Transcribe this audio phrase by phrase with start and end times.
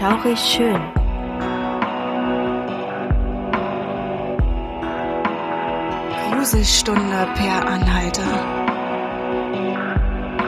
[0.00, 0.80] Schaurig schön.
[6.32, 8.22] Gruselstunde per Anhalter.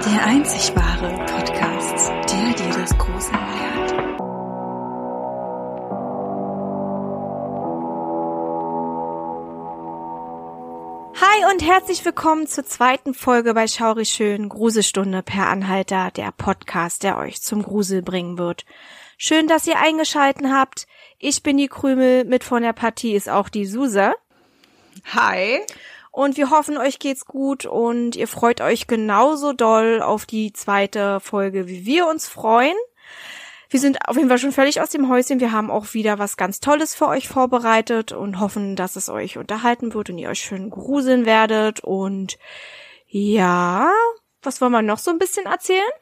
[0.06, 3.92] Der einzig wahre Podcast, der dir das Gruseln lehrt.
[11.20, 17.02] Hi und herzlich willkommen zur zweiten Folge bei Schaurig Schön Gruselstunde per Anhalter, der Podcast,
[17.02, 18.64] der euch zum Grusel bringen wird.
[19.24, 20.88] Schön, dass ihr eingeschalten habt.
[21.20, 24.14] Ich bin die Krümel, mit von der Partie ist auch die Suse.
[25.14, 25.60] Hi.
[26.10, 31.20] Und wir hoffen, euch geht's gut und ihr freut euch genauso doll auf die zweite
[31.20, 32.74] Folge, wie wir uns freuen.
[33.70, 35.38] Wir sind auf jeden Fall schon völlig aus dem Häuschen.
[35.38, 39.38] Wir haben auch wieder was ganz Tolles für euch vorbereitet und hoffen, dass es euch
[39.38, 41.78] unterhalten wird und ihr euch schön gruseln werdet.
[41.78, 42.38] Und
[43.06, 43.88] ja,
[44.42, 45.92] was wollen wir noch so ein bisschen erzählen?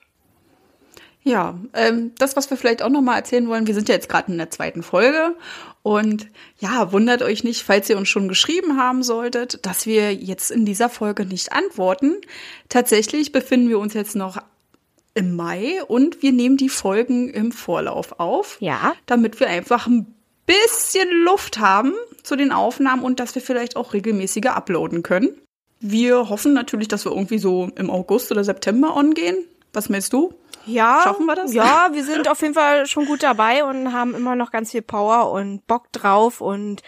[1.23, 4.33] Ja, ähm, das, was wir vielleicht auch nochmal erzählen wollen, wir sind ja jetzt gerade
[4.33, 5.37] in der zweiten Folge
[5.83, 10.51] und ja, wundert euch nicht, falls ihr uns schon geschrieben haben solltet, dass wir jetzt
[10.51, 12.17] in dieser Folge nicht antworten.
[12.69, 14.39] Tatsächlich befinden wir uns jetzt noch
[15.15, 18.57] im Mai und wir nehmen die Folgen im Vorlauf auf.
[18.61, 18.95] Ja.
[19.07, 20.15] Damit wir einfach ein
[20.47, 25.31] bisschen Luft haben zu den Aufnahmen und dass wir vielleicht auch regelmäßiger uploaden können.
[25.81, 29.37] Wir hoffen natürlich, dass wir irgendwie so im August oder September ongehen.
[29.73, 30.35] Was meinst du?
[30.67, 31.01] Ja.
[31.03, 31.53] Schaffen wir das?
[31.55, 34.83] Ja, wir sind auf jeden Fall schon gut dabei und haben immer noch ganz viel
[34.83, 36.83] Power und Bock drauf und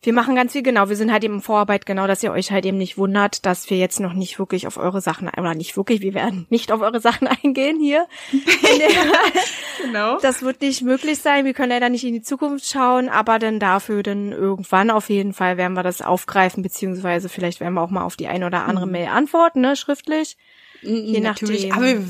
[0.00, 0.88] wir machen ganz viel genau.
[0.88, 3.68] Wir sind halt eben in Vorarbeit genau, dass ihr euch halt eben nicht wundert, dass
[3.68, 6.80] wir jetzt noch nicht wirklich auf eure Sachen, oder nicht wirklich, wir werden nicht auf
[6.82, 8.06] eure Sachen eingehen hier.
[9.82, 10.18] genau.
[10.20, 11.44] Das wird nicht möglich sein.
[11.44, 15.32] Wir können leider nicht in die Zukunft schauen, aber dann dafür dann irgendwann auf jeden
[15.32, 18.66] Fall werden wir das aufgreifen, beziehungsweise vielleicht werden wir auch mal auf die eine oder
[18.66, 18.92] andere Mhm.
[18.92, 20.36] Mail antworten, ne, schriftlich.
[20.80, 21.76] Je Natürlich, nachdem.
[21.76, 22.06] aber wir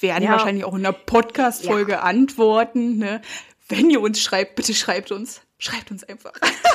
[0.00, 0.32] werden Ja.
[0.32, 2.98] wahrscheinlich auch in einer Podcast-Folge antworten.
[2.98, 3.20] Ne?
[3.68, 5.42] Wenn ihr uns schreibt, bitte schreibt uns.
[5.62, 6.32] Schreibt uns einfach.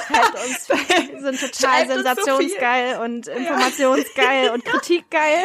[0.08, 0.70] Schreibt uns.
[1.12, 5.40] Wir sind total Schreibt uns so sensationsgeil und informationsgeil und kritikgeil.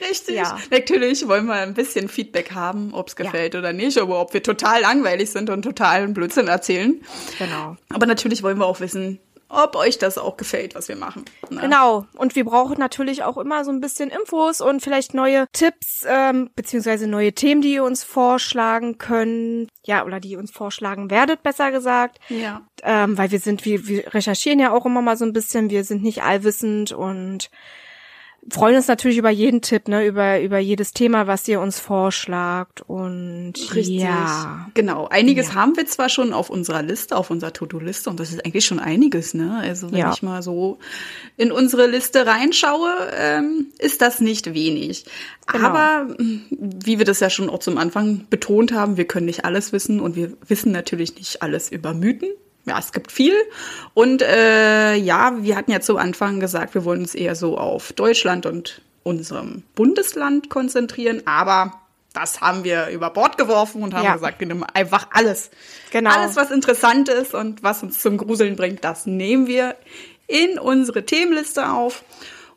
[0.00, 0.34] Richtig.
[0.34, 0.58] Ja.
[0.70, 4.42] Natürlich wollen wir ein bisschen Feedback haben, ob es gefällt oder nicht, aber ob wir
[4.42, 7.00] total langweilig sind und totalen Blödsinn erzählen.
[7.38, 7.76] Genau.
[7.90, 9.20] Aber natürlich wollen wir auch wissen,
[9.50, 11.24] ob euch das auch gefällt, was wir machen.
[11.50, 11.60] Ne?
[11.60, 12.06] Genau.
[12.16, 16.50] Und wir brauchen natürlich auch immer so ein bisschen Infos und vielleicht neue Tipps, ähm,
[16.54, 19.68] beziehungsweise neue Themen, die ihr uns vorschlagen könnt.
[19.84, 22.18] Ja, oder die ihr uns vorschlagen werdet, besser gesagt.
[22.28, 22.62] Ja.
[22.82, 25.84] Ähm, weil wir sind, wir, wir recherchieren ja auch immer mal so ein bisschen, wir
[25.84, 27.50] sind nicht allwissend und
[28.48, 32.80] freuen uns natürlich über jeden Tipp, ne, über, über jedes Thema, was ihr uns vorschlagt
[32.82, 34.00] und Richtig.
[34.00, 34.68] ja.
[34.74, 35.08] Genau.
[35.08, 35.54] Einiges Ja.
[35.56, 38.80] haben wir zwar schon auf unserer Liste, auf unserer To-Do-Liste und das ist eigentlich schon
[38.80, 39.58] einiges, ne?
[39.60, 40.12] Also wenn Ja.
[40.12, 40.78] ich mal so
[41.36, 45.04] in unsere Liste reinschaue, ähm, ist das nicht wenig.
[45.52, 45.66] Genau.
[45.68, 49.44] Aber mh, wie wir das ja schon auch zum Anfang betont haben, wir können nicht
[49.44, 52.30] alles wissen und wir wissen natürlich nicht alles über Mythen.
[52.66, 53.34] Ja, es gibt viel.
[53.94, 57.92] Und äh, ja, wir hatten ja zu Anfang gesagt, wir wollen uns eher so auf
[57.92, 61.80] Deutschland und unserem Bundesland konzentrieren, aber
[62.12, 64.14] das haben wir über Bord geworfen und haben Ja.
[64.14, 65.50] gesagt, wir nehmen einfach alles.
[65.90, 66.10] Genau.
[66.10, 69.76] Alles, was interessant ist und was uns zum Gruseln bringt, das nehmen wir
[70.26, 72.04] in unsere Themenliste auf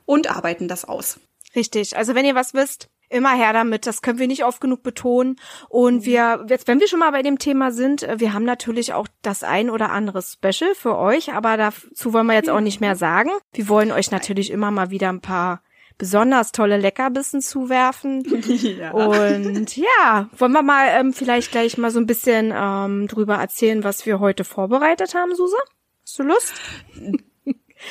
[0.06, 1.20] und arbeiten das aus.
[1.56, 1.96] Richtig.
[1.96, 3.88] Also wenn ihr was wisst, immer her damit.
[3.88, 5.38] Das können wir nicht oft genug betonen.
[5.70, 8.94] Und wir, jetzt, wenn wir schon mal bei dem Thema sind, äh, wir haben natürlich
[8.94, 12.82] auch das ein oder andere Special für euch, aber dazu wollen wir jetzt auch nicht
[12.82, 13.30] mehr sagen.
[13.54, 15.62] Wir wollen euch natürlich immer mal wieder ein paar
[15.98, 18.24] besonders tolle Leckerbissen zuwerfen.
[18.80, 18.92] ja.
[18.92, 23.84] Und ja, wollen wir mal ähm, vielleicht gleich mal so ein bisschen ähm, drüber erzählen,
[23.84, 25.56] was wir heute vorbereitet haben, Suse?
[26.04, 26.54] Hast du Lust?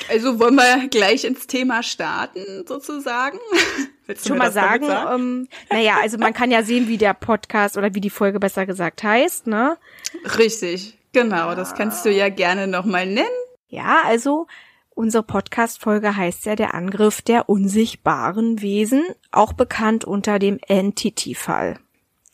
[0.09, 3.39] Also wollen wir gleich ins Thema starten, sozusagen?
[4.07, 7.15] Willst du schon mal damit sagen, ähm, naja, also man kann ja sehen, wie der
[7.15, 9.79] Podcast oder wie die Folge besser gesagt heißt, ne?
[10.39, 11.55] Richtig, genau.
[11.55, 13.29] Das kannst du ja gerne nochmal nennen.
[13.69, 14.47] Ja, also
[14.95, 21.79] unsere Podcast-Folge heißt ja der Angriff der unsichtbaren Wesen, auch bekannt unter dem Entity-Fall.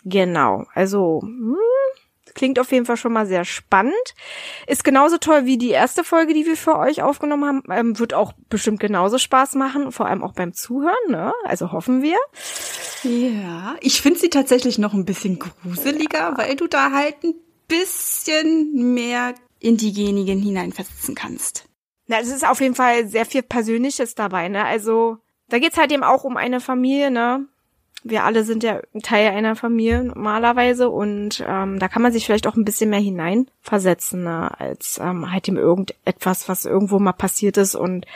[0.04, 1.56] Genau, also hm,
[2.34, 3.94] klingt auf jeden Fall schon mal sehr spannend.
[4.66, 7.62] Ist genauso toll wie die erste Folge, die wir für euch aufgenommen haben.
[7.70, 11.32] Ähm, wird auch bestimmt genauso Spaß machen, vor allem auch beim Zuhören, ne?
[11.44, 12.18] Also hoffen wir.
[13.02, 17.34] Ja, ich finde sie tatsächlich noch ein bisschen gruseliger, weil du da halt ein
[17.68, 21.64] bisschen mehr in diejenigen hineinversetzen kannst.
[22.06, 24.64] Na, es ist auf jeden Fall sehr viel Persönliches dabei, ne?
[24.64, 27.46] Also, da geht's halt eben auch um eine Familie, ne?
[28.04, 32.46] Wir alle sind ja Teil einer Familie normalerweise und ähm, da kann man sich vielleicht
[32.46, 34.50] auch ein bisschen mehr hineinversetzen, ne?
[34.58, 38.06] als ähm, halt eben irgendetwas, was irgendwo mal passiert ist und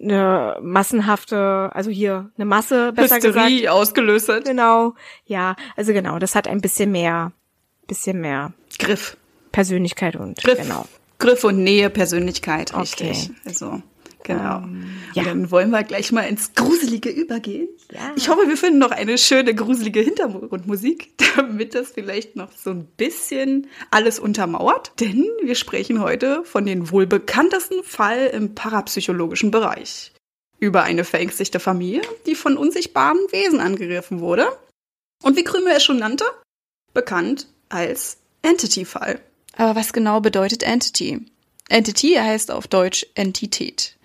[0.00, 3.68] eine massenhafte, also hier eine Masse, besser Hysterie gesagt.
[3.68, 4.44] ausgelöst hat.
[4.44, 4.94] Genau,
[5.26, 7.32] ja, also genau, das hat ein bisschen mehr,
[7.86, 9.16] bisschen mehr Griff.
[9.52, 10.58] Persönlichkeit und Griff.
[10.58, 10.86] genau.
[11.18, 13.30] Griff und Nähe, Persönlichkeit, richtig.
[13.30, 13.40] Okay.
[13.46, 13.82] Also,
[14.26, 14.58] genau.
[14.58, 15.24] Ähm, ja.
[15.24, 17.68] Dann wollen wir gleich mal ins Gruselige übergehen.
[17.90, 18.12] Ja.
[18.16, 22.84] Ich hoffe, wir finden noch eine schöne, gruselige Hintergrundmusik, damit das vielleicht noch so ein
[22.84, 24.92] bisschen alles untermauert.
[25.00, 30.12] Denn wir sprechen heute von dem wohl bekanntesten Fall im parapsychologischen Bereich.
[30.58, 34.46] Über eine verängstigte Familie, die von unsichtbaren Wesen angegriffen wurde.
[35.22, 36.24] Und wie Krümel es schon nannte,
[36.92, 39.20] bekannt als Entity-Fall.
[39.56, 41.20] Aber was genau bedeutet Entity?
[41.68, 43.95] Entity heißt auf Deutsch Entität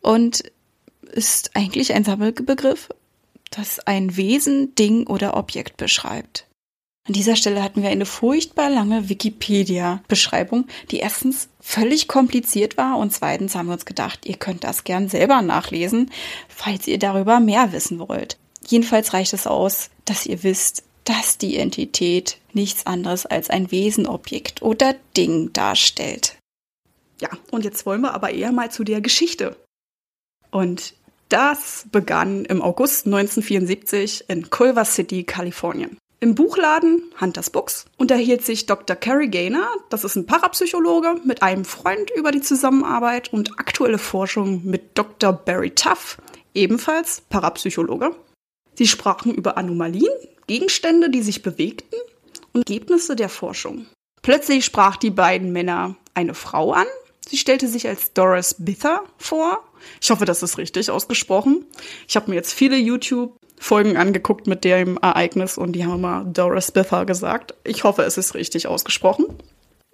[0.00, 0.42] und
[1.12, 2.88] ist eigentlich ein Sammelbegriff,
[3.50, 6.46] das ein Wesen, Ding oder Objekt beschreibt.
[7.08, 13.12] An dieser Stelle hatten wir eine furchtbar lange Wikipedia-Beschreibung, die erstens völlig kompliziert war und
[13.12, 16.10] zweitens haben wir uns gedacht, ihr könnt das gern selber nachlesen,
[16.48, 18.38] falls ihr darüber mehr wissen wollt.
[18.66, 24.62] Jedenfalls reicht es aus, dass ihr wisst, dass die Entität nichts anderes als ein Wesenobjekt
[24.62, 26.36] oder Ding darstellt.
[27.20, 29.56] Ja, und jetzt wollen wir aber eher mal zu der Geschichte.
[30.50, 30.94] Und
[31.28, 35.96] das begann im August 1974 in Culver City, Kalifornien.
[36.22, 38.94] Im Buchladen Hunters Books unterhielt sich Dr.
[38.94, 44.60] Cary Gaynor, das ist ein Parapsychologe, mit einem Freund über die Zusammenarbeit und aktuelle Forschung
[44.64, 45.32] mit Dr.
[45.32, 46.18] Barry Tuff,
[46.52, 48.14] ebenfalls Parapsychologe.
[48.74, 50.12] Sie sprachen über Anomalien,
[50.46, 51.96] Gegenstände, die sich bewegten
[52.52, 53.86] und Ergebnisse der Forschung.
[54.20, 56.86] Plötzlich sprach die beiden Männer eine Frau an.
[57.30, 59.62] Sie stellte sich als Doris Bither vor.
[60.00, 61.64] Ich hoffe, das ist richtig ausgesprochen.
[62.08, 66.72] Ich habe mir jetzt viele YouTube-Folgen angeguckt mit dem Ereignis und die haben immer Doris
[66.72, 67.54] Bither gesagt.
[67.62, 69.26] Ich hoffe, es ist richtig ausgesprochen.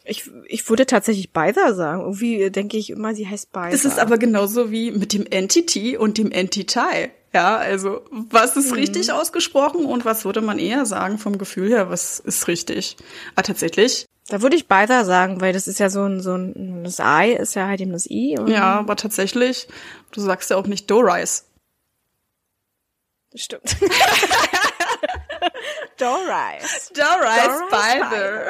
[0.06, 2.00] Ich, ich würde tatsächlich Beiser sagen.
[2.00, 3.74] Irgendwie denke ich immer, sie heißt Beiser.
[3.74, 7.10] Es ist aber genauso wie mit dem Entity und dem Entity.
[7.36, 11.90] Ja, also was ist richtig ausgesprochen und was würde man eher sagen vom Gefühl her,
[11.90, 12.96] was ist richtig?
[13.34, 16.82] Aber tatsächlich, Da würde ich Beiser sagen, weil das ist ja so ein, so ein,
[16.82, 18.38] das I ist ja halt eben das I.
[18.46, 19.68] Ja, aber tatsächlich,
[20.12, 21.44] du sagst ja auch nicht Doris.
[23.32, 23.76] Das stimmt.
[25.98, 26.90] Doris.
[26.94, 28.46] Doris Bither.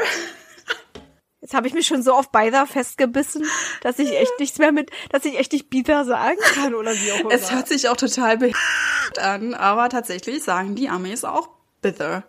[1.46, 3.46] Jetzt habe ich mich schon so auf Beiser festgebissen,
[3.80, 7.12] dass ich echt nichts mehr mit, dass ich echt nicht Bither sagen kann oder wie
[7.12, 7.30] auch immer.
[7.30, 11.48] Es hört sich auch total behindert an, aber tatsächlich sagen die Amis auch
[11.82, 12.24] Bither.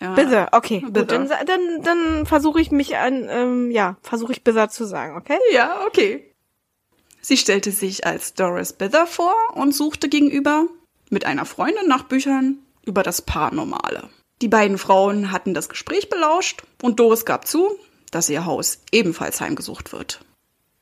[0.00, 0.14] Ja.
[0.14, 0.80] Bither, okay.
[0.80, 1.18] Gut, Bither.
[1.18, 5.36] dann, dann, dann versuche ich mich an, ähm, ja, versuche ich Bither zu sagen, okay?
[5.52, 6.32] Ja, okay.
[7.20, 10.64] Sie stellte sich als Doris Bither vor und suchte gegenüber
[11.10, 14.08] mit einer Freundin nach Büchern über das Paranormale.
[14.40, 17.78] Die beiden Frauen hatten das Gespräch belauscht und Doris gab zu,
[18.10, 20.20] dass ihr Haus ebenfalls heimgesucht wird.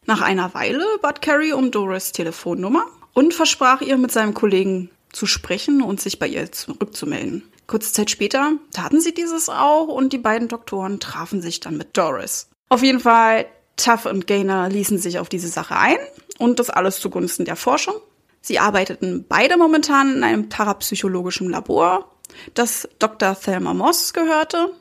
[0.07, 5.27] Nach einer Weile bat Carrie um Doris Telefonnummer und versprach ihr, mit seinem Kollegen zu
[5.27, 7.43] sprechen und sich bei ihr zurückzumelden.
[7.67, 11.97] Kurze Zeit später taten sie dieses auch und die beiden Doktoren trafen sich dann mit
[11.97, 12.49] Doris.
[12.71, 13.47] Auf jeden Fall,
[13.77, 15.99] Tuff und Gaynor ließen sich auf diese Sache ein
[16.39, 17.95] und das alles zugunsten der Forschung.
[18.41, 22.11] Sie arbeiteten beide momentan in einem parapsychologischen Labor,
[22.55, 23.39] das Dr.
[23.39, 24.73] Thelma Moss gehörte.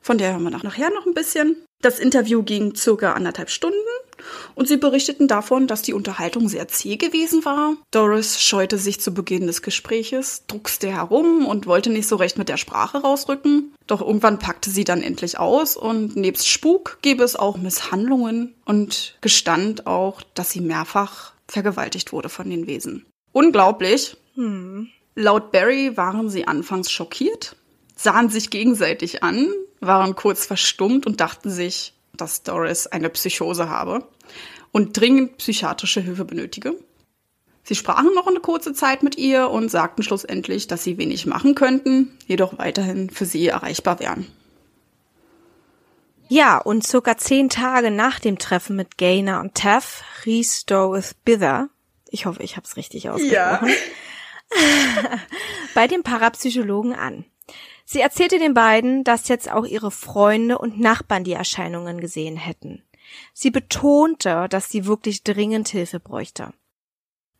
[0.00, 1.56] Von der hören wir nachher noch ein bisschen.
[1.82, 3.76] Das Interview ging circa anderthalb Stunden
[4.54, 7.74] und sie berichteten davon, dass die Unterhaltung sehr zäh gewesen war.
[7.90, 12.48] Doris scheute sich zu Beginn des Gespräches, druckste herum und wollte nicht so recht mit
[12.48, 13.74] der Sprache rausrücken.
[13.88, 19.18] Doch irgendwann packte sie dann endlich aus und nebst Spuk gäbe es auch Misshandlungen und
[19.20, 23.06] gestand auch, dass sie mehrfach vergewaltigt wurde von den Wesen.
[23.32, 24.16] Unglaublich.
[25.14, 27.56] Laut Barry waren sie anfangs schockiert,
[28.02, 29.48] sahen sich gegenseitig an,
[29.80, 34.06] waren kurz verstummt und dachten sich, dass Doris eine Psychose habe
[34.70, 36.74] und dringend psychiatrische Hilfe benötige.
[37.64, 41.54] Sie sprachen noch eine kurze Zeit mit ihr und sagten schlussendlich, dass sie wenig machen
[41.54, 44.26] könnten, jedoch weiterhin für sie erreichbar wären.
[46.28, 51.68] Ja, und circa zehn Tage nach dem Treffen mit Gaynor und Taff rief Doris Bither,
[52.08, 53.70] ich hoffe, ich habe es richtig ausgesprochen,
[55.74, 57.24] bei dem Parapsychologen an.
[57.92, 62.82] Sie erzählte den beiden, dass jetzt auch ihre Freunde und Nachbarn die Erscheinungen gesehen hätten.
[63.34, 66.54] Sie betonte, dass sie wirklich dringend Hilfe bräuchte.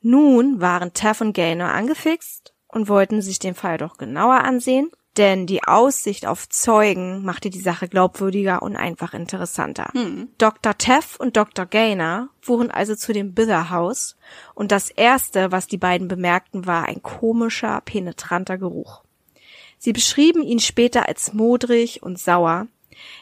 [0.02, 5.46] Nun waren Taff und Gaynor angefixt und wollten sich den Fall doch genauer ansehen, denn
[5.46, 9.90] die Aussicht auf Zeugen machte die Sache glaubwürdiger und einfach interessanter.
[10.36, 10.76] Dr.
[10.76, 11.64] Taff und Dr.
[11.64, 14.18] Gaynor fuhren also zu dem Bither Haus
[14.54, 19.02] und das erste, was die beiden bemerkten, war ein komischer, penetranter Geruch.
[19.84, 22.68] Sie beschrieben ihn später als modrig und sauer.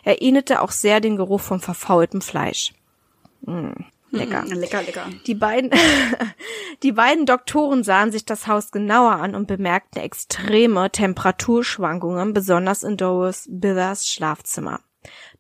[0.05, 2.75] Er ähnelte auch sehr den Geruch von verfaultem Fleisch.
[3.41, 3.71] Mm,
[4.11, 4.43] lecker.
[4.43, 5.07] Mm, lecker, lecker.
[5.27, 5.71] Die beiden,
[6.83, 12.99] die beiden Doktoren sahen sich das Haus genauer an und bemerkten extreme Temperaturschwankungen, besonders in
[12.99, 14.81] Doris Bithers Schlafzimmer.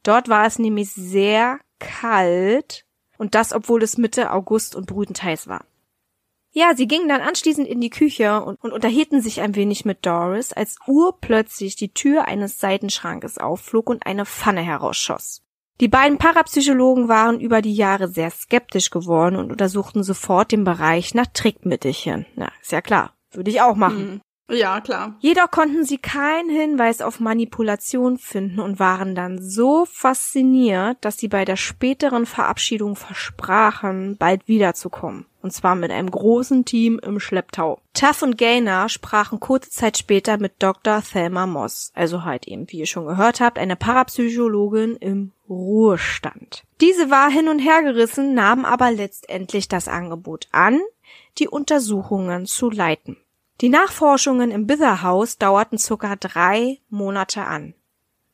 [0.02, 2.86] Dort war es nämlich sehr kalt
[3.18, 5.66] und das, obwohl es Mitte August und brütend heiß war.
[6.52, 10.04] Ja, sie gingen dann anschließend in die Küche und, und unterhielten sich ein wenig mit
[10.04, 15.42] Doris, als urplötzlich die Tür eines Seitenschrankes aufflog und eine Pfanne herausschoss.
[15.80, 21.14] Die beiden Parapsychologen waren über die Jahre sehr skeptisch geworden und untersuchten sofort den Bereich
[21.14, 22.26] nach Trickmittelchen.
[22.34, 23.14] Na, ist ja klar.
[23.32, 24.10] Würde ich auch machen.
[24.14, 24.20] Mhm.
[24.50, 25.14] Ja, klar.
[25.20, 31.28] Jedoch konnten sie keinen Hinweis auf Manipulation finden und waren dann so fasziniert, dass sie
[31.28, 35.26] bei der späteren Verabschiedung versprachen, bald wiederzukommen.
[35.42, 37.80] Und zwar mit einem großen Team im Schlepptau.
[37.94, 41.02] Tuff und Gaynor sprachen kurze Zeit später mit Dr.
[41.02, 46.64] Thelma Moss, also halt eben, wie ihr schon gehört habt, eine Parapsychologin im Ruhestand.
[46.80, 50.80] Diese war hin und her gerissen, nahm aber letztendlich das Angebot an,
[51.38, 53.16] die Untersuchungen zu leiten.
[53.60, 57.74] Die Nachforschungen im Bitherhaus dauerten circa drei Monate an.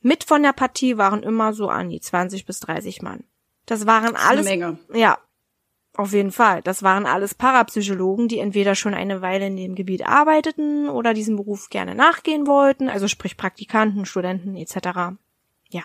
[0.01, 3.25] Mit von der Partie waren immer so an die 20 bis 30 Mann.
[3.67, 4.47] Das waren Das alles.
[4.47, 4.79] eine Menge.
[4.95, 5.19] Ja,
[5.97, 6.63] auf jeden Fall.
[6.63, 11.37] Das waren alles Parapsychologen, die entweder schon eine Weile in dem Gebiet arbeiteten oder diesem
[11.37, 15.17] Beruf gerne nachgehen wollten, also sprich Praktikanten, Studenten etc.
[15.71, 15.83] Ja.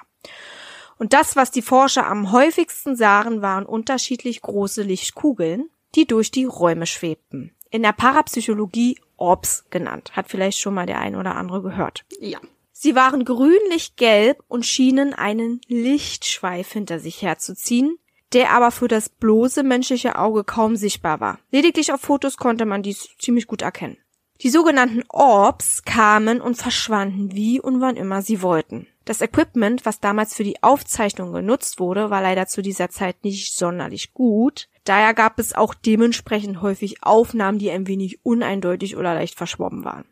[1.00, 6.46] Und das, was die Forscher am häufigsten sahen, waren unterschiedlich große Lichtkugeln, die durch die
[6.46, 7.56] Räume schwebten.
[7.72, 10.12] In der Parapsychologie Orbs genannt.
[10.14, 12.04] Hat vielleicht schon mal der ein oder andere gehört.
[12.20, 12.40] Ja.
[12.72, 17.98] Sie waren grünlich-gelb und schienen einen Lichtschweif hinter sich herzuziehen,
[18.34, 21.40] der aber für das bloße menschliche Auge kaum sichtbar war.
[21.52, 23.98] Lediglich auf Fotos konnte man dies ziemlich gut erkennen.
[24.42, 28.88] Die sogenannten Orbs kamen und verschwanden wie und wann immer sie wollten.
[29.06, 33.56] Das Equipment, was damals für die Aufzeichnung genutzt wurde, war leider zu dieser Zeit nicht
[33.56, 34.68] sonderlich gut.
[34.84, 40.06] Daher gab es auch dementsprechend häufig Aufnahmen, die ein wenig uneindeutig oder leicht verschwommen waren.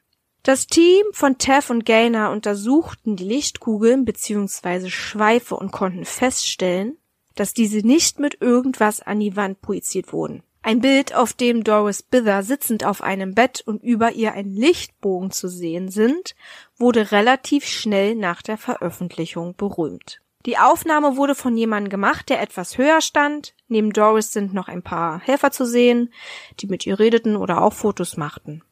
[0.44, 4.90] Das Team von Tev und Gaynor untersuchten die Lichtkugeln bzw.
[4.90, 6.98] Schweife und konnten feststellen,
[7.36, 10.44] dass diese nicht mit irgendwas an die Wand projiziert wurden.
[10.62, 15.32] Ein Bild, auf dem Doris Bither sitzend auf einem Bett und über ihr ein Lichtbogen
[15.32, 16.36] zu sehen sind,
[16.78, 20.22] wurde relativ schnell nach der Veröffentlichung berühmt.
[20.46, 23.54] Die Aufnahme wurde von jemandem gemacht, der etwas höher stand.
[23.70, 26.12] Neben Doris sind noch ein paar Helfer zu sehen,
[26.60, 28.64] die mit ihr redeten oder auch Fotos machten.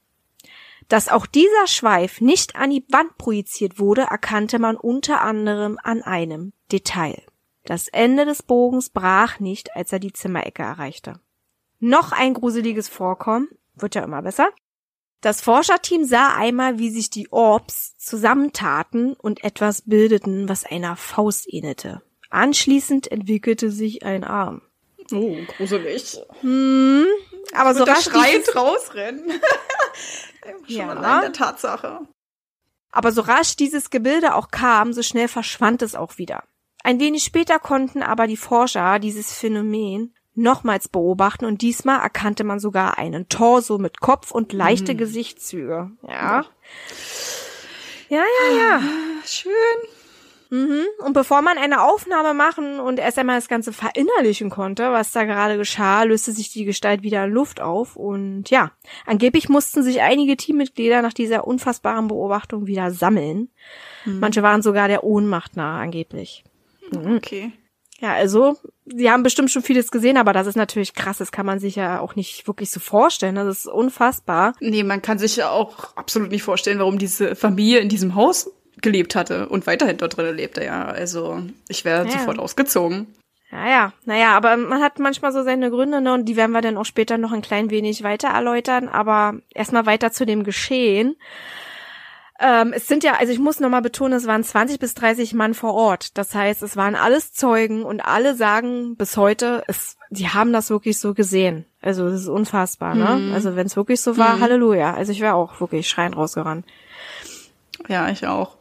[0.90, 6.02] Dass auch dieser Schweif nicht an die Wand projiziert wurde, erkannte man unter anderem an
[6.02, 7.22] einem Detail.
[7.64, 11.20] Das Ende des Bogens brach nicht, als er die Zimmerecke erreichte.
[11.80, 14.50] Noch ein gruseliges Vorkommen, wird ja immer besser.
[15.22, 21.52] Das Forscherteam sah einmal, wie sich die Orbs zusammentaten und etwas bildeten, was einer Faust
[21.52, 22.02] ähnelte.
[22.30, 24.62] Anschließend entwickelte sich ein Arm.
[25.12, 26.20] Oh, gruselig.
[26.42, 27.06] Hm,
[27.54, 29.32] aber so rasch schreiend dieses, rausrennen.
[30.68, 30.90] Schon Ja.
[30.90, 32.00] allein der Tatsache.
[32.92, 36.44] aber so rasch dieses Gebilde auch kam, so schnell verschwand es auch wieder.
[36.84, 42.60] Ein wenig später konnten aber die Forscher dieses Phänomen nochmals beobachten und diesmal erkannte man
[42.60, 45.92] sogar einen Torso mit Kopf und leichte Gesichtszüge.
[46.08, 46.46] Ja.
[48.10, 48.82] Ja, ja, ja.
[49.26, 49.52] Schön.
[50.50, 50.84] Mhm.
[51.06, 55.24] Und bevor man eine Aufnahme machen und erst einmal das Ganze verinnerlichen konnte, was da
[55.24, 57.96] gerade geschah, löste sich die Gestalt wieder in Luft auf.
[57.96, 58.72] Und ja,
[59.06, 63.50] angeblich mussten sich einige Teammitglieder nach dieser unfassbaren Beobachtung wieder sammeln.
[64.06, 66.44] Manche waren sogar der Ohnmacht nahe, angeblich.
[66.96, 67.52] Okay.
[68.00, 71.18] Ja, also, sie haben bestimmt schon vieles gesehen, aber das ist natürlich krass.
[71.18, 73.36] Das kann man sich ja auch nicht wirklich so vorstellen.
[73.36, 74.54] Das ist unfassbar.
[74.60, 78.52] Nee, man kann sich ja auch absolut nicht vorstellen, warum diese Familie in diesem Haus
[78.82, 80.86] gelebt hatte und weiterhin dort drin lebte, ja.
[80.86, 82.12] Also, ich wäre Ja.
[82.12, 83.08] sofort ausgezogen.
[83.52, 86.62] Ja, ja, naja, aber man hat manchmal so seine Gründe, ne, und die werden wir
[86.62, 91.16] dann auch später noch ein klein wenig weiter erläutern, aber erstmal weiter zu dem Geschehen.
[92.40, 95.54] Ähm, es sind ja, also ich muss nochmal betonen, es waren 20 bis 30 Mann
[95.56, 96.18] vor Ort.
[96.20, 100.70] Das heißt, es waren alles Zeugen und alle sagen bis heute, es, die haben das
[100.70, 101.66] wirklich so gesehen.
[101.82, 103.34] Also das ist unfassbar, ne?
[103.34, 104.94] Also wenn es wirklich so war, Halleluja.
[104.94, 106.66] Also ich wäre auch wirklich schreiend rausgerannt.
[107.88, 108.57] Ja, ich auch.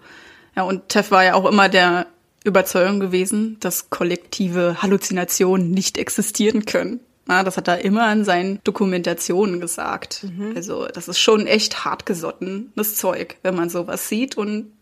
[0.56, 2.06] Ja, und Tev war ja auch immer der
[2.44, 7.00] Überzeugung gewesen, dass kollektive Halluzinationen nicht existieren können.
[7.26, 10.24] Na, das hat er immer in seinen Dokumentationen gesagt.
[10.54, 14.72] Also, das ist schon echt hartgesottenes Zeug, wenn man sowas sieht und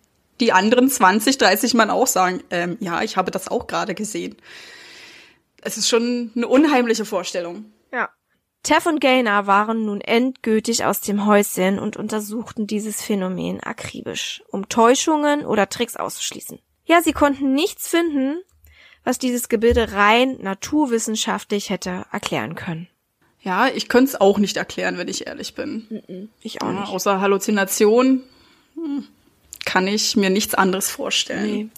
[0.40, 4.36] die anderen 20, 30 Mann auch sagen, ähm, ja, ich habe das auch gerade gesehen.
[5.62, 7.64] Es ist schon eine unheimliche Vorstellung.
[7.92, 8.10] Ja.
[8.64, 14.68] Teff und Gaynor waren nun endgültig aus dem Häuschen und untersuchten dieses Phänomen akribisch, um
[14.68, 16.58] Täuschungen oder Tricks auszuschließen.
[16.86, 18.38] Ja, sie konnten nichts finden,
[19.04, 22.88] was dieses Gebilde rein naturwissenschaftlich hätte erklären können.
[23.42, 26.30] Ja, ich könnte es auch nicht erklären, wenn ich ehrlich bin.
[26.40, 26.88] Ich auch Ja, nicht.
[26.92, 28.22] außer Halluzination
[28.74, 29.06] hm,
[29.66, 31.44] kann ich mir nichts anderes vorstellen.
[31.44, 31.68] Nee.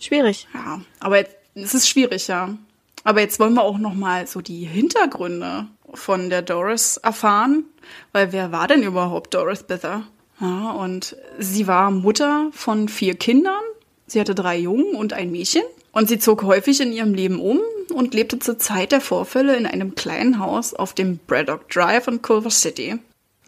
[0.00, 0.48] Schwierig.
[0.54, 2.56] Ja, aber jetzt, es ist schwierig, ja.
[3.04, 7.64] Aber jetzt wollen wir auch noch mal so die Hintergründe von der Doris erfahren,
[8.12, 10.04] weil wer war denn überhaupt Doris Bither?
[10.40, 13.62] Ja, und sie war Mutter von vier Kindern.
[14.06, 15.62] Sie hatte drei Jungen und ein Mädchen.
[15.92, 17.60] Und sie zog häufig in ihrem Leben um
[17.92, 22.22] und lebte zur Zeit der Vorfälle in einem kleinen Haus auf dem Braddock Drive in
[22.22, 22.98] Culver City.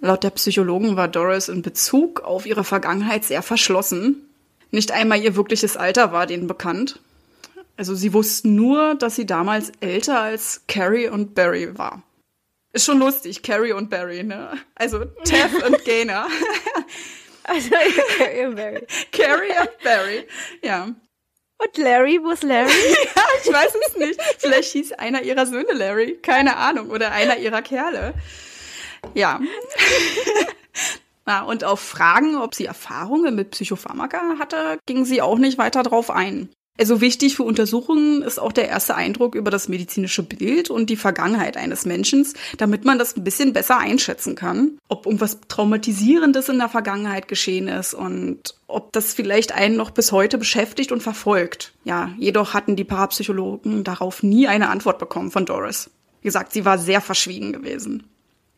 [0.01, 4.29] Laut der Psychologen war Doris in Bezug auf ihre Vergangenheit sehr verschlossen.
[4.71, 7.01] Nicht einmal ihr wirkliches Alter war denen bekannt.
[7.77, 12.03] Also sie wussten nur, dass sie damals älter als Carrie und Barry war.
[12.75, 14.59] Ist schon lustig, Carrie und Barry, ne?
[14.75, 16.27] Also Tev und Gainer.
[17.45, 17.71] Also
[18.19, 18.87] Carrie und Barry.
[19.13, 20.27] Carrie und Barry,
[20.61, 20.89] ja.
[21.59, 22.71] Und Larry, wo ist Larry?
[23.17, 24.21] ja, ich weiß es nicht.
[24.39, 28.13] Vielleicht hieß einer ihrer Söhne Larry, keine Ahnung, oder einer ihrer Kerle.
[29.15, 29.41] Ja.
[31.25, 35.85] Na, und auf Fragen, ob sie Erfahrungen mit Psychopharmaka hatte, ging sie auch nicht weiter
[35.85, 36.49] drauf ein.
[36.77, 40.97] Also wichtig für Untersuchungen ist auch der erste Eindruck über das medizinische Bild und die
[40.97, 42.27] Vergangenheit eines Menschen,
[42.59, 47.69] damit man das ein bisschen besser einschätzen kann, ob irgendwas Traumatisierendes in der Vergangenheit geschehen
[47.69, 51.73] ist und ob das vielleicht einen noch bis heute beschäftigt und verfolgt.
[51.85, 55.91] Ja, jedoch hatten die Parapsychologen darauf nie eine Antwort bekommen von Doris.
[56.23, 58.03] Wie gesagt, sie war sehr verschwiegen gewesen.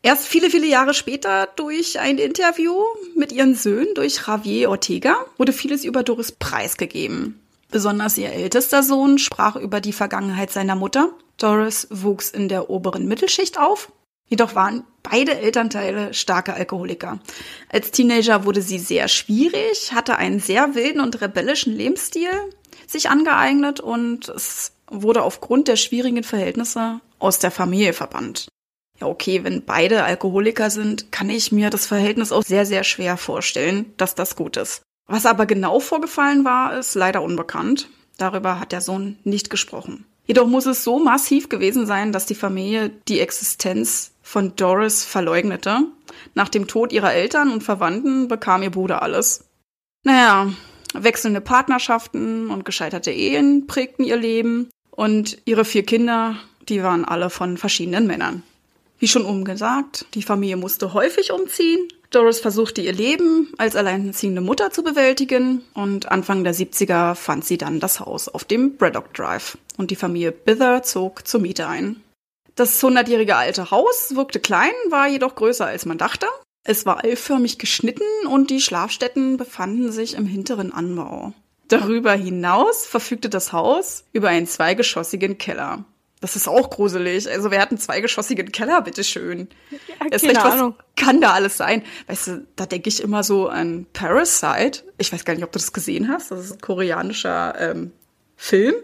[0.00, 2.76] Erst viele, viele Jahre später durch ein Interview
[3.14, 7.40] mit ihren Söhnen durch Javier Ortega wurde vieles über Doris preisgegeben.
[7.70, 11.10] Besonders ihr ältester Sohn sprach über die Vergangenheit seiner Mutter.
[11.36, 13.92] Doris wuchs in der oberen Mittelschicht auf.
[14.28, 17.20] Jedoch waren beide Elternteile starke Alkoholiker.
[17.70, 22.30] Als Teenager wurde sie sehr schwierig, hatte einen sehr wilden und rebellischen Lebensstil
[22.86, 28.48] sich angeeignet und es wurde aufgrund der schwierigen Verhältnisse aus der Familie verbannt.
[29.00, 33.16] Ja, okay, wenn beide Alkoholiker sind, kann ich mir das Verhältnis auch sehr, sehr schwer
[33.16, 34.82] vorstellen, dass das gut ist.
[35.06, 37.88] Was aber genau vorgefallen war, ist leider unbekannt.
[38.18, 40.04] Darüber hat der Sohn nicht gesprochen.
[40.26, 45.84] Jedoch muss es so massiv gewesen sein, dass die Familie die Existenz von Doris verleugnete.
[46.34, 49.44] Nach dem Tod ihrer Eltern und Verwandten bekam ihr Bruder alles.
[50.02, 50.52] Naja,
[50.94, 56.36] wechselnde Partnerschaften und gescheiterte Ehen prägten ihr Leben und ihre vier Kinder,
[56.68, 58.42] die waren alle von verschiedenen Männern.
[58.98, 64.40] Wie schon oben gesagt, die Familie musste häufig umziehen Doris versuchte ihr Leben als alleinerziehende
[64.40, 69.12] Mutter zu bewältigen und Anfang der 70er fand sie dann das Haus auf dem Braddock
[69.14, 72.02] Drive und die Familie Bither zog zur Miete ein.
[72.54, 76.26] Das hundertjährige alte Haus wirkte klein, war jedoch größer als man dachte.
[76.64, 81.32] Es war eiförmig geschnitten und die Schlafstätten befanden sich im hinteren Anbau.
[81.68, 85.84] Darüber hinaus verfügte das Haus über einen zweigeschossigen Keller.
[86.20, 87.28] Das ist auch gruselig.
[87.28, 89.48] Also wir hatten zweigeschossigen Keller, bitteschön.
[89.70, 90.74] Ja, keine recht, Ahnung.
[90.78, 91.82] Was kann da alles sein?
[92.06, 94.84] Weißt du, da denke ich immer so an Parasite.
[94.98, 96.30] Ich weiß gar nicht, ob du das gesehen hast.
[96.30, 97.92] Das ist ein koreanischer ähm,
[98.34, 98.74] Film.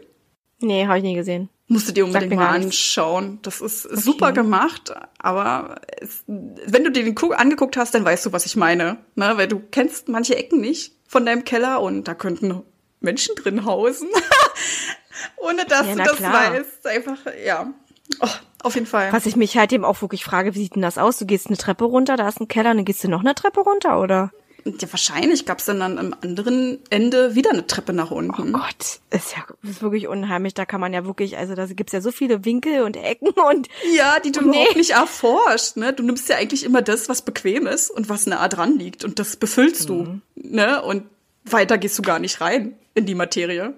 [0.61, 1.49] Nee, habe ich nie gesehen.
[1.69, 3.39] Musst du dir unbedingt mal anschauen.
[3.41, 3.97] Das ist okay.
[3.97, 8.57] super gemacht, aber es, wenn du dir den angeguckt hast, dann weißt du, was ich
[8.57, 8.99] meine.
[9.15, 9.33] Ne?
[9.37, 12.63] Weil du kennst manche Ecken nicht von deinem Keller und da könnten
[13.01, 14.09] Menschen drin hausen.
[15.37, 16.53] Ohne dass ja, du das klar.
[16.53, 16.87] weißt.
[16.87, 17.73] Einfach, ja.
[18.21, 18.29] Oh,
[18.63, 19.13] auf jeden Fall.
[19.13, 21.19] Was ich mich halt eben auch wirklich frage, wie sieht denn das aus?
[21.19, 23.61] Du gehst eine Treppe runter, da ist ein Keller, dann gehst du noch eine Treppe
[23.61, 24.31] runter, oder?
[24.65, 28.55] Ja, wahrscheinlich gab es dann, dann am anderen Ende wieder eine Treppe nach unten.
[28.55, 30.55] Oh Gott, ist ja ist wirklich unheimlich.
[30.55, 33.69] Da kann man ja wirklich, also da gibt's ja so viele Winkel und Ecken und.
[33.97, 34.51] Ja, die du nee.
[34.51, 35.77] überhaupt nicht erforscht.
[35.77, 35.93] Ne?
[35.93, 39.05] Du nimmst ja eigentlich immer das, was bequem ist und was nah dran liegt.
[39.05, 40.23] Und das befüllst mhm.
[40.37, 40.49] du.
[40.57, 40.81] Ne?
[40.83, 41.05] Und
[41.45, 43.75] weiter gehst du gar nicht rein in die Materie.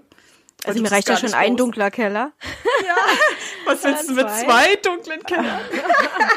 [0.64, 2.32] Also mir reicht ja schon ein dunkler Keller.
[2.84, 2.96] Ja,
[3.66, 5.60] was willst du mit zwei dunklen Kellern?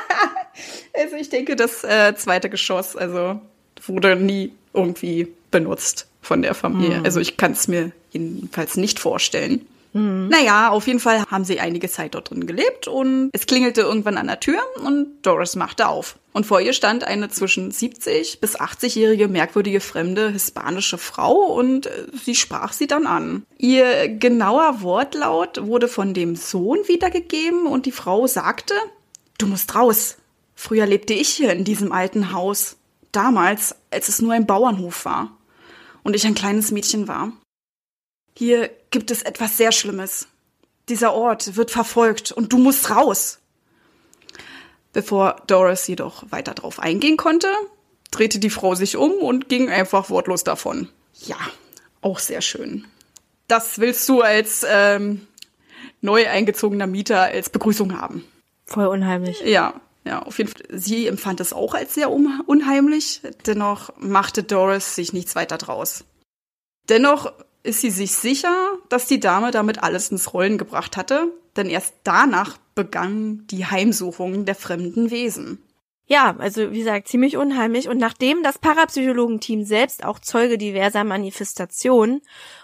[0.93, 3.41] also ich denke, das äh, zweite Geschoss, also
[3.88, 6.97] wurde nie irgendwie benutzt von der Familie.
[6.97, 7.06] Hm.
[7.06, 9.67] Also ich kann es mir jedenfalls nicht vorstellen.
[9.93, 10.28] Mhm.
[10.30, 14.17] Naja, auf jeden Fall haben sie einige Zeit dort drin gelebt und es klingelte irgendwann
[14.17, 16.17] an der Tür und Doris machte auf.
[16.34, 22.06] Und vor ihr stand eine zwischen 70 bis 80-jährige merkwürdige fremde hispanische Frau und äh,
[22.23, 23.43] sie sprach sie dann an.
[23.58, 28.76] Ihr genauer Wortlaut wurde von dem Sohn wiedergegeben und die Frau sagte,
[29.39, 30.17] du musst raus.
[30.54, 32.78] Früher lebte ich hier in diesem alten Haus.
[33.12, 35.32] Damals, als es nur ein Bauernhof war
[36.04, 37.32] und ich ein kleines Mädchen war.
[38.38, 40.28] Hier gibt es etwas sehr Schlimmes.
[40.89, 43.39] Dieser Ort wird verfolgt und du musst raus.
[44.93, 47.52] Bevor Doris jedoch weiter drauf eingehen konnte,
[48.12, 50.88] drehte die Frau sich um und ging einfach wortlos davon.
[51.26, 51.39] Ja,
[52.02, 52.86] auch sehr schön.
[53.47, 55.26] Das willst du als ähm,
[56.02, 58.23] neu eingezogener Mieter als Begrüßung haben.
[58.67, 59.41] Voll unheimlich.
[59.41, 60.62] Ja, ja, auf jeden Fall.
[60.69, 63.21] Sie empfand es auch als sehr unheimlich.
[63.47, 66.04] Dennoch machte Doris sich nichts weiter draus.
[66.88, 67.34] Dennoch
[67.67, 71.93] ist sie sich sicher, dass die Dame damit alles ins Rollen gebracht hatte, denn erst
[72.03, 75.62] danach begann die Heimsuchung der fremden Wesen.
[76.06, 77.89] Ja, also wie gesagt, ziemlich unheimlich.
[77.89, 82.21] Und nachdem das Parapsychologenteam selbst auch Zeuge diverser Manifestationen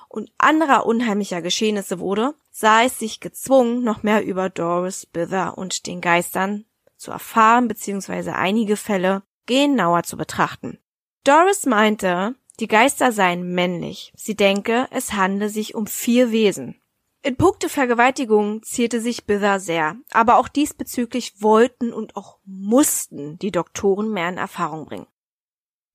[0.08, 5.88] und anderer unheimlicher Geschehnisse wurde, sah es sich gezwungen, noch mehr über Doris Bither und
[5.88, 6.64] den Geistern
[6.96, 10.80] zu erfahren, beziehungsweise einige Fälle genauer zu betrachten.
[11.26, 14.14] Doris meinte, die Geister seien männlich.
[14.16, 16.80] Sie denke, es handle sich um vier Wesen.
[17.26, 23.52] In puncto Vergewaltigung zierte sich Bither sehr, aber auch diesbezüglich wollten und auch mussten die
[23.52, 25.08] Doktoren mehr in Erfahrung bringen.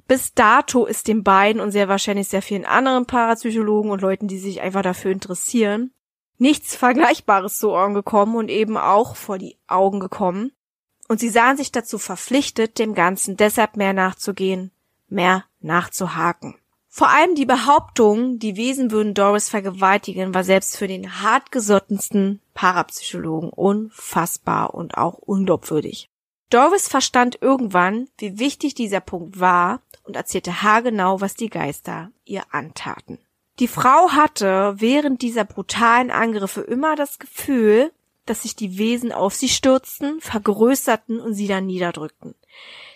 [0.06, 4.38] Bis dato ist den beiden und sehr wahrscheinlich sehr vielen anderen Parapsychologen und Leuten, die
[4.38, 5.92] sich einfach dafür interessieren,
[6.38, 10.52] nichts Vergleichbares zu Ohren gekommen und eben auch vor die Augen gekommen.
[11.08, 14.72] Und sie sahen sich dazu verpflichtet, dem Ganzen deshalb mehr nachzugehen,
[15.08, 16.54] mehr nachzuhaken.
[16.88, 23.50] Vor allem die Behauptung, die Wesen würden Doris vergewaltigen, war selbst für den hartgesottensten Parapsychologen
[23.50, 26.08] unfassbar und auch unglaubwürdig.
[26.50, 32.42] Doris verstand irgendwann, wie wichtig dieser Punkt war und erzählte haargenau, was die Geister ihr
[32.50, 33.18] antaten.
[33.58, 37.92] Die Frau hatte während dieser brutalen Angriffe immer das Gefühl,
[38.24, 42.34] dass sich die Wesen auf sie stürzten, vergrößerten und sie dann niederdrückten.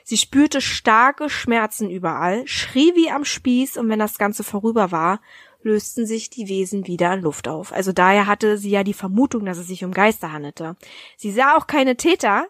[0.04, 5.20] Sie spürte starke Schmerzen überall, schrie wie am Spieß und wenn das Ganze vorüber war,
[5.62, 7.72] lösten sich die Wesen wieder in Luft auf.
[7.72, 10.76] Also daher hatte sie ja die Vermutung, dass es sich um Geister handelte.
[11.16, 12.48] Sie sah auch keine Täter,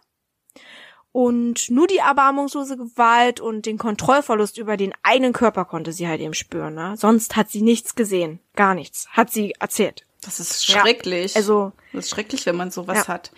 [1.13, 6.23] und nur die erbarmungslose Gewalt und den Kontrollverlust über den eigenen Körper konnte sie halt
[6.23, 6.75] eben spüren.
[6.75, 6.95] Ne?
[6.97, 8.41] Sonst hat sie nichts gesehen.
[8.57, 9.09] Gar nichts.
[9.11, 10.07] Hat sie erzählt.
[10.23, 11.35] Das ist schrecklich.
[11.35, 11.73] Ja, also.
[11.93, 13.09] Das ist schrecklich, wenn man sowas ja.
[13.09, 13.33] hat.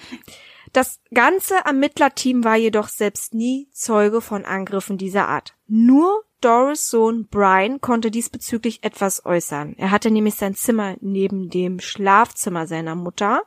[0.74, 5.54] Das ganze Ermittlerteam war jedoch selbst nie Zeuge von Angriffen dieser Art.
[5.68, 9.76] Nur Doris Sohn Brian konnte diesbezüglich etwas äußern.
[9.78, 13.42] Er hatte nämlich sein Zimmer neben dem Schlafzimmer seiner Mutter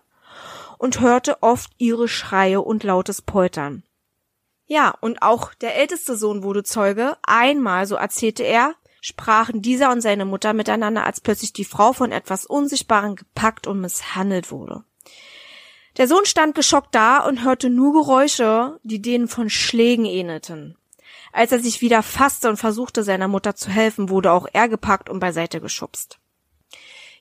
[0.77, 3.83] und hörte oft ihre Schreie und lautes Poltern.
[4.65, 7.17] Ja, und auch der älteste Sohn wurde Zeuge.
[7.23, 12.13] Einmal, so erzählte er, sprachen dieser und seine Mutter miteinander, als plötzlich die Frau von
[12.13, 14.85] etwas Unsichtbarem gepackt und misshandelt wurde.
[15.97, 20.77] Der Sohn stand geschockt da und hörte nur Geräusche, die denen von Schlägen ähnelten.
[21.33, 25.09] Als er sich wieder fasste und versuchte, seiner Mutter zu helfen, wurde auch er gepackt
[25.09, 26.19] und beiseite geschubst.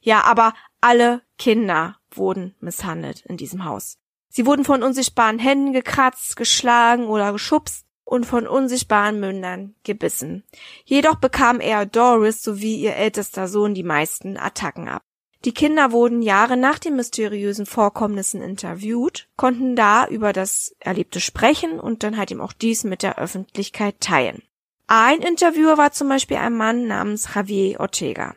[0.00, 3.98] Ja, aber alle Kinder wurden misshandelt in diesem Haus.
[4.28, 10.44] Sie wurden von unsichtbaren Händen gekratzt, geschlagen oder geschubst und von unsichtbaren Mündern gebissen.
[10.84, 15.02] Jedoch bekam er Doris sowie ihr ältester Sohn die meisten Attacken ab.
[15.46, 21.78] Die Kinder wurden Jahre nach den mysteriösen Vorkommnissen interviewt, konnten da über das Erlebte sprechen
[21.78, 24.42] und dann halt eben auch dies mit der Öffentlichkeit teilen.
[24.88, 28.34] Ein Interviewer war zum Beispiel ein Mann namens Javier Ortega.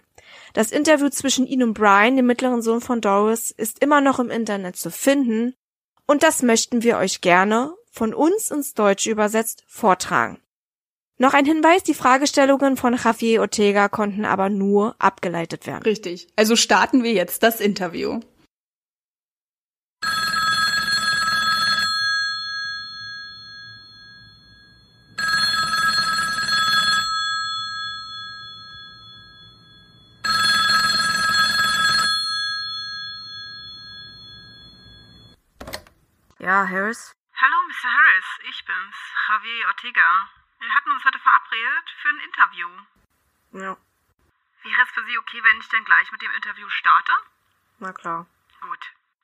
[0.54, 4.30] Das Interview zwischen ihm und Brian, dem mittleren Sohn von Doris, ist immer noch im
[4.30, 5.56] Internet zu finden
[6.06, 10.39] und das möchten wir euch gerne, von uns ins Deutsche übersetzt, vortragen.
[11.21, 15.84] Noch ein Hinweis, die Fragestellungen von Javier Ortega konnten aber nur abgeleitet werden.
[15.84, 16.29] Richtig.
[16.38, 18.21] Also starten wir jetzt das Interview.
[36.39, 37.12] Ja, Harris?
[37.36, 37.89] Hallo, Mr.
[37.89, 38.95] Harris, ich bin's,
[39.27, 40.38] Javier Ortega.
[40.60, 42.69] Wir hatten uns heute verabredet für ein Interview.
[43.54, 43.78] Ja,
[44.63, 47.12] Wäre es für Sie okay, wenn ich dann gleich mit dem Interview starte?
[47.80, 48.26] na klar.
[48.62, 48.80] Gut.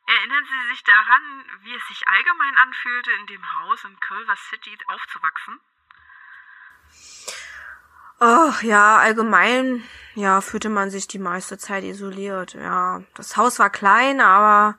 [0.08, 1.22] Erinnern Sie sich daran,
[1.64, 5.60] wie es sich allgemein anfühlte, in dem Haus in Culver City aufzuwachsen?
[8.20, 12.54] Ach ja, allgemein, ja, fühlte man sich die meiste Zeit isoliert.
[12.54, 14.78] Ja, das Haus war klein, aber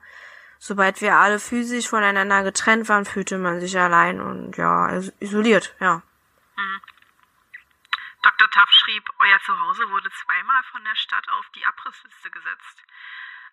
[0.57, 5.75] sobald wir alle physisch voneinander getrennt waren, fühlte man sich allein und ja, is- isoliert,
[5.79, 6.01] ja.
[8.27, 8.49] Dr.
[8.49, 12.83] Tuff schrieb, euer Zuhause wurde zweimal von der Stadt auf die Abrissliste gesetzt.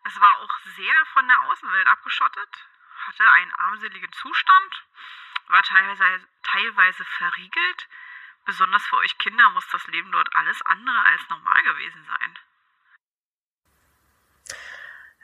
[0.05, 2.67] Es war auch sehr von der Außenwelt abgeschottet,
[3.07, 4.85] hatte einen armseligen Zustand,
[5.49, 7.89] war teilweise, teilweise verriegelt.
[8.47, 12.39] Besonders für euch Kinder muss das Leben dort alles andere als normal gewesen sein.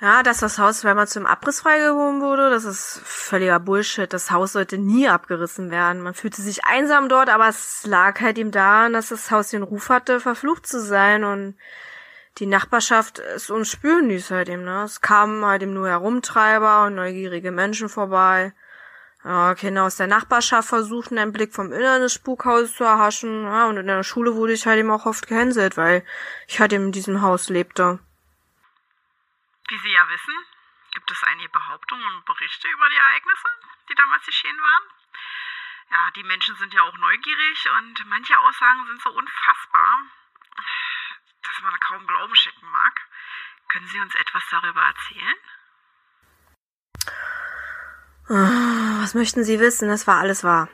[0.03, 4.11] Ja, dass das Haus zweimal zum Abriss freigehoben wurde, das ist völliger Bullshit.
[4.11, 6.01] Das Haus sollte nie abgerissen werden.
[6.01, 9.63] Man fühlte sich einsam dort, aber es lag halt ihm daran, dass das Haus den
[9.63, 11.55] Ruf hatte, verflucht zu sein und
[12.39, 14.85] die Nachbarschaft es uns spüren ließ halt eben, ne.
[14.85, 18.55] Es kamen halt eben nur Herumtreiber und neugierige Menschen vorbei.
[19.23, 23.69] Ja, Kinder aus der Nachbarschaft versuchten einen Blick vom Innern des Spukhauses zu erhaschen, ja,
[23.69, 26.05] und in der Schule wurde ich halt eben auch oft gehänselt, weil
[26.49, 27.99] ich halt eben in diesem Haus lebte.
[29.71, 30.35] Wie Sie ja wissen,
[30.91, 33.49] gibt es einige Behauptungen und Berichte über die Ereignisse,
[33.89, 34.83] die damals geschehen waren.
[35.93, 40.01] Ja, die Menschen sind ja auch neugierig und manche Aussagen sind so unfassbar,
[41.45, 43.01] dass man kaum Glauben schenken mag.
[43.69, 45.37] Können Sie uns etwas darüber erzählen?
[48.29, 49.89] Ah, was möchten Sie wissen?
[49.89, 50.69] Das war alles wahr.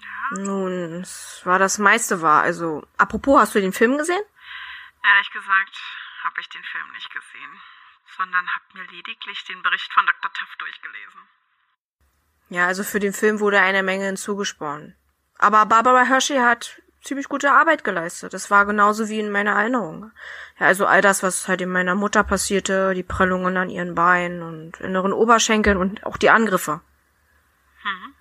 [0.00, 0.42] Ja.
[0.42, 2.42] Nun, es war das meiste wahr.
[2.42, 4.24] Also, apropos, hast du den Film gesehen?
[5.04, 5.95] Ehrlich gesagt
[6.26, 7.60] habe ich den Film nicht gesehen,
[8.16, 10.32] sondern habe mir lediglich den Bericht von Dr.
[10.32, 11.20] Tuff durchgelesen.
[12.48, 14.96] Ja, also für den Film wurde eine Menge hinzugesponnen.
[15.38, 18.34] Aber Barbara Hershey hat ziemlich gute Arbeit geleistet.
[18.34, 20.12] Das war genauso wie in meiner Erinnerung.
[20.58, 24.42] Ja, also all das, was halt in meiner Mutter passierte, die Prellungen an ihren Beinen
[24.42, 26.80] und inneren Oberschenkeln und auch die Angriffe.
[27.82, 28.14] Hm.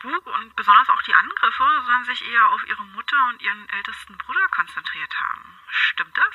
[0.00, 4.16] Spuk und besonders auch die Angriffe sollen sich eher auf ihre Mutter und ihren ältesten
[4.16, 5.58] Bruder konzentriert haben.
[5.68, 6.34] Stimmt das?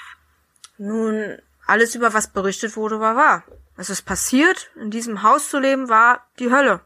[0.77, 3.43] Nun, alles über was berichtet wurde, war wahr.
[3.75, 6.85] Es ist passiert, in diesem Haus zu leben war die Hölle.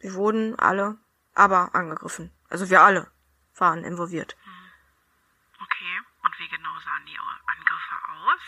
[0.00, 0.98] Wir wurden alle
[1.34, 2.30] aber angegriffen.
[2.50, 3.10] Also wir alle
[3.56, 4.36] waren involviert.
[5.60, 6.00] Okay.
[6.24, 8.40] Und wie genau sahen die Angriffe aus?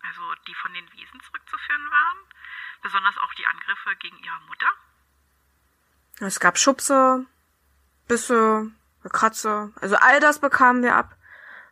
[0.00, 2.18] Also die von den Wiesen zurückzuführen waren?
[2.82, 4.72] Besonders auch die Angriffe gegen ihre Mutter?
[6.20, 7.26] Es gab Schubse,
[8.08, 8.70] Bisse,
[9.10, 9.72] Kratze.
[9.80, 11.16] Also all das bekamen wir ab.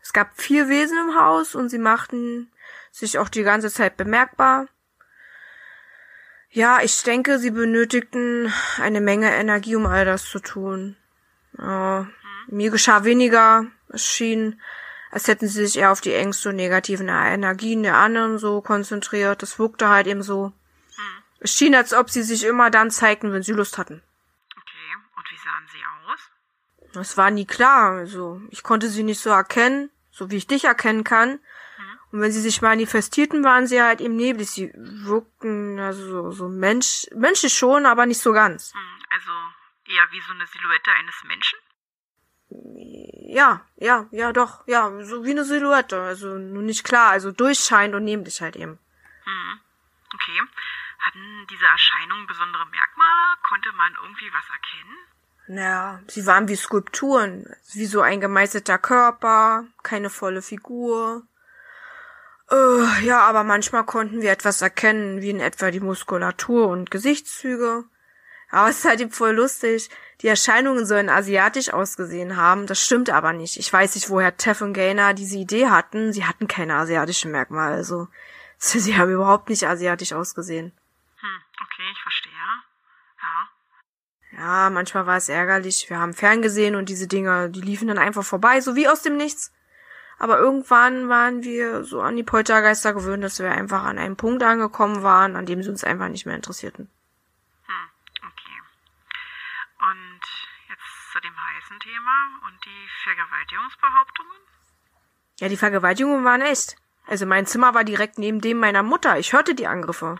[0.02, 2.52] Es gab vier Wesen im Haus und sie machten
[2.90, 4.68] sich auch die ganze Zeit bemerkbar.
[6.50, 10.96] Ja, ich denke, sie benötigten eine Menge Energie, um all das zu tun.
[11.58, 12.06] Ja,
[12.46, 13.66] mir geschah weniger.
[13.88, 14.60] Es schien,
[15.10, 19.42] als hätten sie sich eher auf die Ängste und negativen Energien der anderen so konzentriert.
[19.42, 20.52] Das wirkte halt eben so.
[21.40, 24.02] Es schien, als ob sie sich immer dann zeigten, wenn sie Lust hatten.
[24.56, 24.94] Okay.
[25.16, 26.20] Und wie sahen sie aus?
[26.94, 27.92] Das war nie klar.
[27.92, 31.40] Also, ich konnte sie nicht so erkennen, so wie ich dich erkennen kann.
[32.12, 34.48] Und wenn sie sich manifestierten, waren sie halt eben neblig.
[34.48, 38.72] Sie wirkten also so, so Mensch, menschlich schon, aber nicht so ganz.
[38.72, 38.80] Hm,
[39.10, 39.32] Also
[39.92, 41.58] eher wie so eine Silhouette eines Menschen?
[43.26, 46.00] Ja, ja, ja, doch, ja, so wie eine Silhouette.
[46.00, 48.78] Also nur nicht klar, also durchscheinend und neblig halt eben.
[49.24, 49.60] Hm.
[50.14, 50.40] Okay.
[51.00, 53.36] Hatten diese Erscheinungen besondere Merkmale?
[53.48, 54.96] Konnte man irgendwie was erkennen?
[55.46, 61.22] Naja, sie waren wie Skulpturen, wie so ein gemeißelter Körper, keine volle Figur.
[62.50, 67.84] Äh, ja, aber manchmal konnten wir etwas erkennen, wie in etwa die Muskulatur und Gesichtszüge.
[68.50, 69.90] Aber es ist halt eben voll lustig.
[70.20, 72.66] Die Erscheinungen sollen asiatisch ausgesehen haben.
[72.66, 73.56] Das stimmt aber nicht.
[73.58, 76.12] Ich weiß nicht, woher Teff und Gaynor diese Idee hatten.
[76.12, 77.74] Sie hatten keine asiatischen Merkmale.
[77.74, 78.08] Also,
[78.58, 80.72] sie haben überhaupt nicht asiatisch ausgesehen.
[81.16, 82.32] Hm, okay, ich verstehe.
[82.32, 83.48] Ja.
[84.36, 85.88] Ja, manchmal war es ärgerlich.
[85.88, 89.16] Wir haben ferngesehen und diese Dinger, die liefen dann einfach vorbei, so wie aus dem
[89.16, 89.52] Nichts.
[90.18, 94.42] Aber irgendwann waren wir so an die Poltergeister gewöhnt, dass wir einfach an einem Punkt
[94.42, 96.88] angekommen waren, an dem sie uns einfach nicht mehr interessierten.
[97.66, 98.60] Hm, okay.
[99.90, 100.20] Und
[100.68, 104.36] jetzt zu dem heißen Thema und die Vergewaltigungsbehauptungen?
[105.40, 106.76] Ja, die Vergewaltigungen waren echt.
[107.06, 109.18] Also mein Zimmer war direkt neben dem meiner Mutter.
[109.18, 110.18] Ich hörte die Angriffe.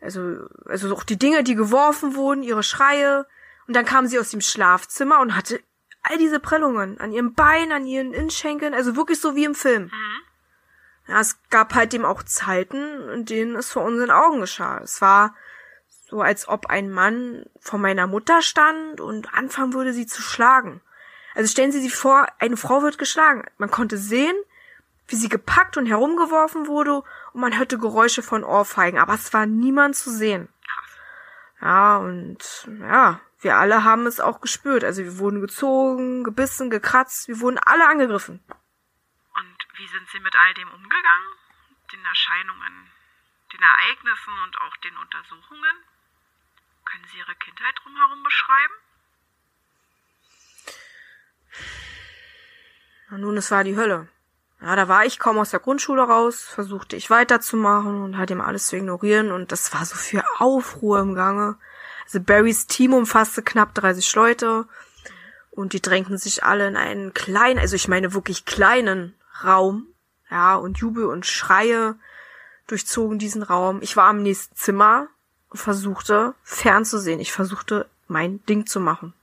[0.00, 3.26] Also, also auch die Dinge, die geworfen wurden, ihre Schreie.
[3.66, 5.60] Und dann kam sie aus dem Schlafzimmer und hatte
[6.02, 9.84] all diese Prellungen an ihren Beinen, an ihren Innenschenkeln, also wirklich so wie im Film.
[9.84, 10.22] Mhm.
[11.08, 14.80] Ja, es gab halt eben auch Zeiten, in denen es vor unseren Augen geschah.
[14.82, 15.34] Es war
[16.08, 20.80] so, als ob ein Mann vor meiner Mutter stand und anfangen würde, sie zu schlagen.
[21.34, 23.44] Also stellen Sie sich vor, eine Frau wird geschlagen.
[23.58, 24.34] Man konnte sehen,
[25.08, 29.46] wie sie gepackt und herumgeworfen wurde und man hörte Geräusche von Ohrfeigen, aber es war
[29.46, 30.48] niemand zu sehen.
[30.66, 30.98] Krass.
[31.60, 34.82] Ja, und ja, wir alle haben es auch gespürt.
[34.82, 38.42] Also wir wurden gezogen, gebissen, gekratzt, wir wurden alle angegriffen.
[38.48, 41.28] Und wie sind Sie mit all dem umgegangen?
[41.92, 42.90] Den Erscheinungen,
[43.52, 45.76] den Ereignissen und auch den Untersuchungen?
[46.84, 48.74] Können Sie Ihre Kindheit drumherum beschreiben?
[53.10, 54.08] Und nun, es war die Hölle.
[54.60, 58.40] Ja, da war ich kaum aus der Grundschule raus, versuchte ich weiterzumachen und halt eben
[58.40, 61.56] alles zu ignorieren und das war so für Aufruhr im Gange.
[62.04, 64.66] Also Barrys Team umfasste knapp 30 Leute
[65.50, 69.14] und die drängten sich alle in einen kleinen, also ich meine wirklich kleinen
[69.44, 69.88] Raum.
[70.30, 71.96] Ja, und Jubel und Schreie
[72.66, 73.80] durchzogen diesen Raum.
[73.82, 75.08] Ich war am nächsten Zimmer
[75.50, 77.20] und versuchte fernzusehen.
[77.20, 79.14] Ich versuchte mein Ding zu machen.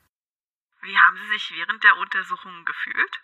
[0.81, 3.19] Wie haben Sie sich während der Untersuchungen gefühlt?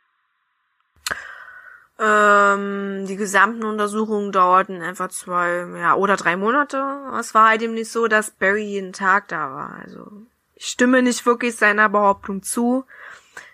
[1.99, 6.81] Ähm, die gesamten Untersuchungen dauerten etwa zwei, ja, oder drei Monate.
[7.19, 9.81] Es war halt eben nicht so, dass Barry jeden Tag da war.
[9.83, 10.09] Also,
[10.55, 12.85] ich stimme nicht wirklich seiner Behauptung zu,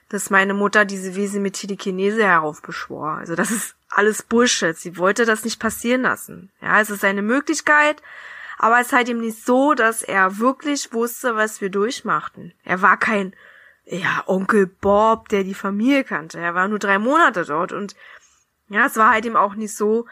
[0.10, 3.18] dass meine Mutter diese Wesen mit Telekinese heraufbeschwor.
[3.18, 4.78] Also das ist alles Bullshit.
[4.78, 6.52] Sie wollte das nicht passieren lassen.
[6.62, 8.02] Ja, es ist eine Möglichkeit,
[8.58, 12.54] aber es ist halt eben nicht so, dass er wirklich wusste, was wir durchmachten.
[12.64, 13.36] Er war kein,
[13.86, 16.40] ja, Onkel Bob, der die Familie kannte.
[16.40, 17.96] Er war nur drei Monate dort und
[18.68, 20.08] ja, es war halt eben auch nicht so,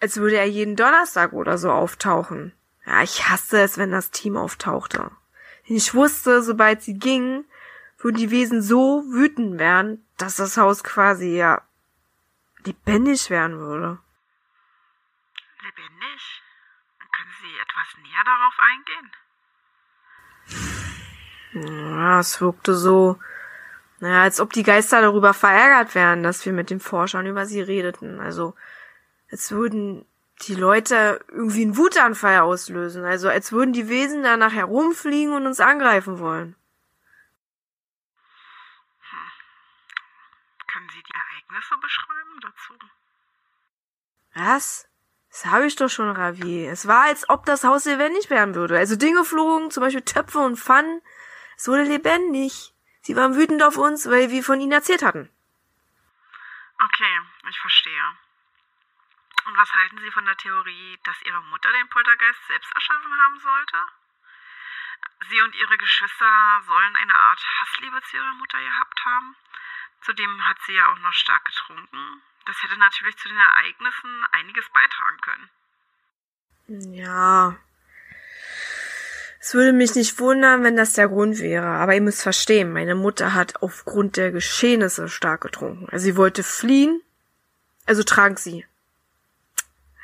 [0.00, 2.52] als würde er jeden Donnerstag oder so auftauchen.
[2.86, 5.10] Ja, ich hasse es, wenn das Team auftauchte.
[5.64, 7.44] Ich wusste, sobald sie ging,
[7.98, 11.62] würden die Wesen so wütend werden, dass das Haus quasi ja
[12.64, 13.98] lebendig werden würde.
[15.62, 16.42] Lebendig?
[17.12, 19.10] Können Sie etwas näher darauf eingehen?
[21.52, 23.18] Ja, es wirkte so,
[24.00, 27.60] naja, als ob die Geister darüber verärgert wären, dass wir mit den Forschern über sie
[27.60, 28.20] redeten.
[28.20, 28.54] Also,
[29.30, 30.06] als würden
[30.42, 33.04] die Leute irgendwie einen Wutanfall auslösen.
[33.04, 36.56] Also, als würden die Wesen danach herumfliegen und uns angreifen wollen.
[41.50, 42.74] Ereignisse beschreiben dazu?
[44.34, 44.86] Was?
[45.30, 46.66] Das habe ich doch schon, Ravi.
[46.66, 48.78] Es war, als ob das Haus lebendig werden würde.
[48.78, 51.02] Also Dinge flogen, zum Beispiel Töpfe und Pfannen.
[51.56, 52.69] Es wurde lebendig.
[53.02, 55.30] Sie waren wütend auf uns, weil wir von ihnen erzählt hatten.
[56.78, 58.04] Okay, ich verstehe.
[59.46, 63.40] Und was halten Sie von der Theorie, dass Ihre Mutter den Poltergeist selbst erschaffen haben
[63.40, 63.76] sollte?
[65.28, 69.36] Sie und Ihre Geschwister sollen eine Art Hassliebe zu Ihrer Mutter gehabt haben?
[70.02, 72.22] Zudem hat sie ja auch noch stark getrunken.
[72.46, 75.50] Das hätte natürlich zu den Ereignissen einiges beitragen können.
[76.94, 77.56] Ja.
[79.42, 81.66] Es würde mich nicht wundern, wenn das der Grund wäre.
[81.66, 85.88] Aber ihr müsst verstehen, meine Mutter hat aufgrund der Geschehnisse stark getrunken.
[85.90, 87.00] Also sie wollte fliehen,
[87.86, 88.66] also trank sie.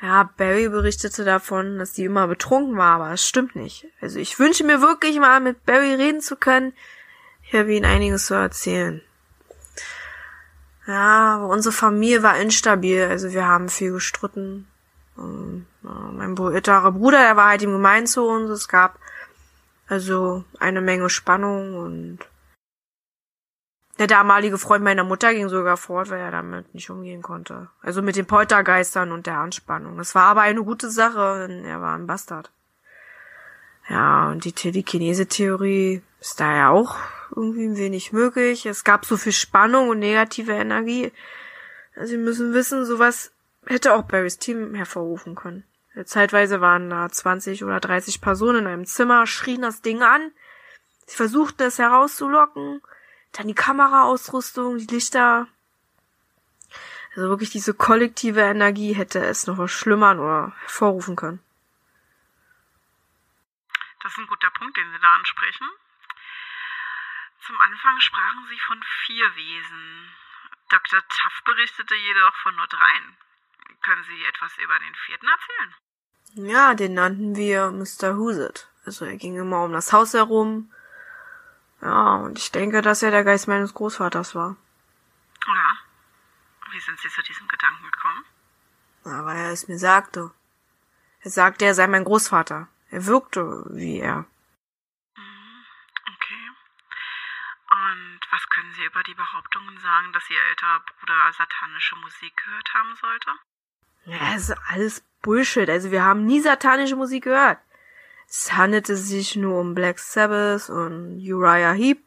[0.01, 3.85] Ja, Barry berichtete davon, dass sie immer betrunken war, aber das stimmt nicht.
[4.01, 6.73] Also ich wünsche mir wirklich mal mit Barry reden zu können.
[7.43, 9.01] Ich habe ihm einiges zu erzählen.
[10.87, 14.67] Ja, aber unsere Familie war instabil, also wir haben viel gestritten.
[15.15, 18.05] Und, ja, mein älterer Bruder, der war halt im Gemein.
[18.05, 18.99] Es gab
[19.87, 22.19] also eine Menge Spannung und
[23.99, 27.69] der damalige Freund meiner Mutter ging sogar fort, weil er damit nicht umgehen konnte.
[27.81, 29.99] Also mit den Poltergeistern und der Anspannung.
[29.99, 32.51] Es war aber eine gute Sache, denn er war ein Bastard.
[33.89, 36.95] Ja, und die Telekinese-Theorie ist da ja auch
[37.35, 38.65] irgendwie ein wenig möglich.
[38.65, 41.11] Es gab so viel Spannung und negative Energie.
[41.95, 43.31] Sie müssen wissen, sowas
[43.65, 45.63] hätte auch Barrys Team hervorrufen können.
[46.05, 50.31] Zeitweise waren da 20 oder 30 Personen in einem Zimmer, schrien das Ding an.
[51.05, 52.81] Sie versuchten es herauszulocken.
[53.31, 55.47] Dann die Kameraausrüstung, die Lichter.
[57.15, 61.39] Also wirklich diese kollektive Energie hätte es noch verschlimmern oder hervorrufen können.
[64.03, 65.67] Das ist ein guter Punkt, den Sie da ansprechen.
[67.41, 70.11] Zum Anfang sprachen Sie von vier Wesen.
[70.69, 71.01] Dr.
[71.07, 73.17] Tuff berichtete jedoch von nur dreien.
[73.81, 75.75] Können Sie etwas über den vierten erzählen?
[76.33, 78.15] Ja, den nannten wir Mr.
[78.15, 78.67] Huset.
[78.85, 80.71] Also er ging immer um das Haus herum.
[81.81, 84.55] Ja, und ich denke, dass er der Geist meines Großvaters war.
[85.45, 85.77] Ja.
[86.71, 88.25] Wie sind Sie zu diesem Gedanken gekommen?
[89.05, 90.31] Ja, weil er es mir sagte.
[91.21, 92.67] Er sagte, er sei mein Großvater.
[92.89, 94.25] Er wirkte wie er.
[95.15, 95.65] Mhm,
[96.15, 96.51] okay.
[97.71, 102.73] Und was können Sie über die Behauptungen sagen, dass Ihr älterer Bruder satanische Musik gehört
[102.73, 103.31] haben sollte?
[104.07, 105.69] Ja, es ist alles Bullshit.
[105.69, 107.57] Also wir haben nie satanische Musik gehört.
[108.29, 111.99] Es handelte sich nur um Black Sabbath und Uriah Heep.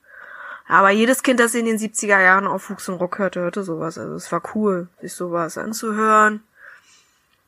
[0.66, 3.98] Aber jedes Kind, das in den 70er Jahren aufwuchs und Rock hörte, hörte sowas.
[3.98, 6.42] Also es war cool, sich sowas anzuhören.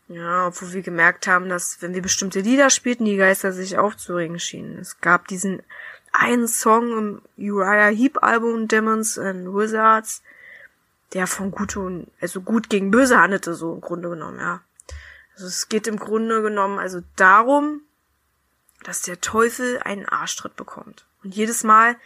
[0.08, 4.38] Ja, obwohl wir gemerkt haben, dass wenn wir bestimmte Lieder spielten, die Geister sich aufzuregen
[4.38, 4.78] schienen.
[4.78, 5.62] Es gab diesen
[6.12, 10.22] einen Song im Uriah Heep Album Demons and Wizards,
[11.12, 14.62] der von gut und, also gut gegen böse handelte, so im Grunde genommen, ja.
[15.34, 17.82] Also es geht im Grunde genommen also darum,
[18.82, 21.06] dass der Teufel einen Arschtritt bekommt.
[21.22, 21.98] Und jedes Mal,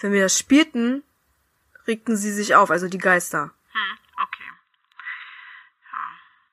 [0.00, 1.02] wenn wir das spielten,
[1.86, 3.52] regten sie sich auf, also die Geister.
[3.72, 4.50] Hm, okay.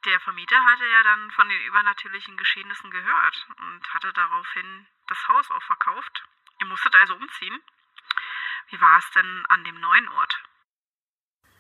[0.06, 5.52] Der Vermieter hatte ja dann von den übernatürlichen Geschehnissen gehört und hatte daraufhin das Haus
[5.52, 6.24] auch verkauft.
[6.62, 7.60] Ihr musstet also umziehen.
[8.70, 10.44] Wie war es denn an dem neuen Ort?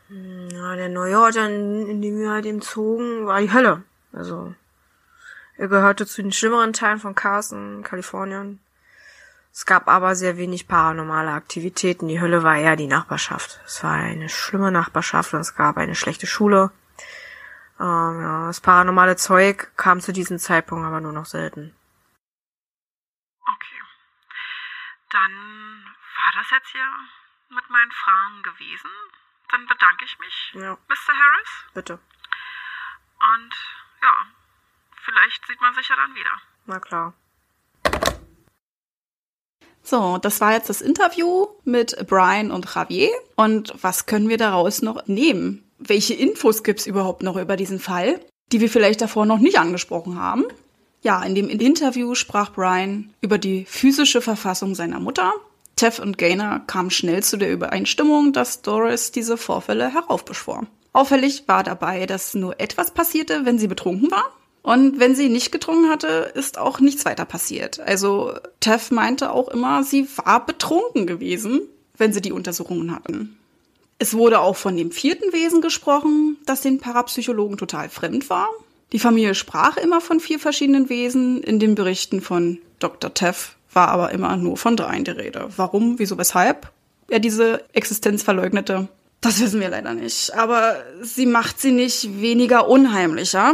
[0.09, 3.83] Ja, der neue Ort, in dem wir halt eben zogen, war die Hölle.
[4.13, 4.53] Also,
[5.57, 8.59] er gehörte zu den schlimmeren Teilen von Carson, Kalifornien.
[9.51, 12.09] Es gab aber sehr wenig paranormale Aktivitäten.
[12.09, 13.61] Die Hölle war eher die Nachbarschaft.
[13.65, 16.71] Es war eine schlimme Nachbarschaft und es gab eine schlechte Schule.
[17.79, 21.73] Ähm, ja, das paranormale Zeug kam zu diesem Zeitpunkt aber nur noch selten.
[23.41, 23.81] Okay.
[25.11, 26.89] Dann war das jetzt hier
[27.49, 28.89] mit meinen Fragen gewesen.
[29.51, 30.73] Dann bedanke ich mich, Ja.
[30.87, 31.13] Mr.
[31.13, 31.49] Harris.
[31.73, 31.93] Bitte.
[31.93, 33.53] Und
[34.01, 34.13] ja,
[35.03, 36.31] vielleicht sieht man sich ja dann wieder.
[36.65, 37.13] Na klar.
[39.83, 43.09] So, das war jetzt das Interview mit Brian und Javier.
[43.35, 45.63] Und was können wir daraus noch nehmen?
[45.77, 48.19] Welche Infos gibt's überhaupt noch über diesen Fall,
[48.51, 50.45] die wir vielleicht davor noch nicht angesprochen haben?
[51.01, 55.33] Ja, in dem Interview sprach Brian über die physische Verfassung seiner Mutter.
[55.75, 60.67] Tev und Gaynor kamen schnell zu der Übereinstimmung, dass Doris diese Vorfälle heraufbeschwor.
[60.93, 64.31] Auffällig war dabei, dass nur etwas passierte, wenn sie betrunken war.
[64.61, 67.79] Und wenn sie nicht getrunken hatte, ist auch nichts weiter passiert.
[67.81, 71.61] Also Tev meinte auch immer, sie war betrunken gewesen,
[71.97, 73.37] wenn sie die Untersuchungen hatten.
[73.99, 78.49] Es wurde auch von dem vierten Wesen gesprochen, das den Parapsychologen total fremd war.
[78.91, 81.43] Die Familie sprach immer von vier verschiedenen Wesen.
[81.43, 83.13] In den Berichten von Dr.
[83.13, 85.49] Teff war aber immer nur von dreien die Rede.
[85.55, 86.71] Warum, wieso, weshalb
[87.09, 88.87] er diese Existenz verleugnete,
[89.21, 90.33] das wissen wir leider nicht.
[90.35, 93.53] Aber sie macht sie nicht weniger unheimlicher.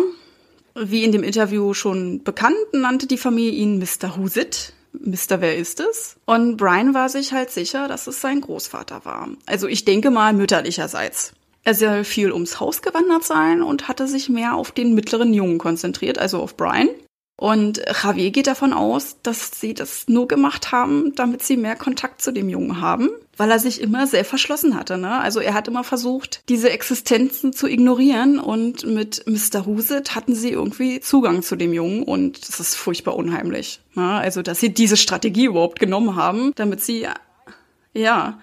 [0.75, 4.17] Wie in dem Interview schon bekannt, nannte die Familie ihn Mr.
[4.17, 4.73] Whosit.
[4.93, 5.39] Mr.
[5.39, 6.17] Wer ist es?
[6.25, 9.29] Und Brian war sich halt sicher, dass es sein Großvater war.
[9.45, 11.33] Also ich denke mal mütterlicherseits.
[11.63, 15.57] Er soll viel ums Haus gewandert sein und hatte sich mehr auf den mittleren Jungen
[15.57, 16.89] konzentriert, also auf Brian.
[17.41, 22.21] Und Javier geht davon aus, dass sie das nur gemacht haben, damit sie mehr Kontakt
[22.21, 24.99] zu dem Jungen haben, weil er sich immer sehr verschlossen hatte.
[24.99, 25.19] Ne?
[25.19, 29.65] Also er hat immer versucht, diese Existenzen zu ignorieren und mit Mr.
[29.65, 33.81] Huset hatten sie irgendwie Zugang zu dem Jungen und das ist furchtbar unheimlich.
[33.95, 34.07] Ne?
[34.07, 37.07] Also dass sie diese Strategie überhaupt genommen haben, damit sie,
[37.95, 38.39] ja,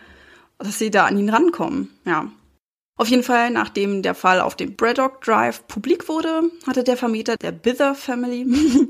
[0.58, 1.90] dass sie da an ihn rankommen.
[2.04, 2.32] Ja.
[2.98, 7.36] Auf jeden Fall, nachdem der Fall auf dem Braddock Drive publik wurde, hatte der Vermieter
[7.36, 8.40] der Bither Family,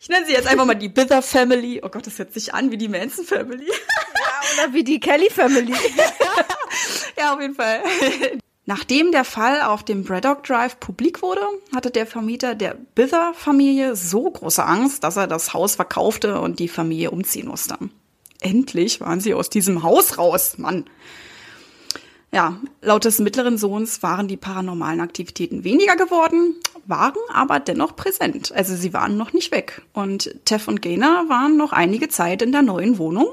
[0.00, 2.72] ich nenne sie jetzt einfach mal die Bither Family, oh Gott, das hört sich an
[2.72, 3.66] wie die Manson Family.
[3.68, 5.72] Ja, oder wie die Kelly Family.
[7.16, 7.80] ja, auf jeden Fall.
[8.66, 13.94] Nachdem der Fall auf dem Braddock Drive publik wurde, hatte der Vermieter der Bither Familie
[13.94, 17.78] so große Angst, dass er das Haus verkaufte und die Familie umziehen musste.
[18.40, 20.86] Endlich waren sie aus diesem Haus raus, Mann.
[22.30, 26.56] Ja, laut des mittleren Sohns waren die paranormalen Aktivitäten weniger geworden,
[26.86, 28.52] waren aber dennoch präsent.
[28.52, 29.82] Also sie waren noch nicht weg.
[29.94, 33.28] Und Teff und Gaynor waren noch einige Zeit in der neuen Wohnung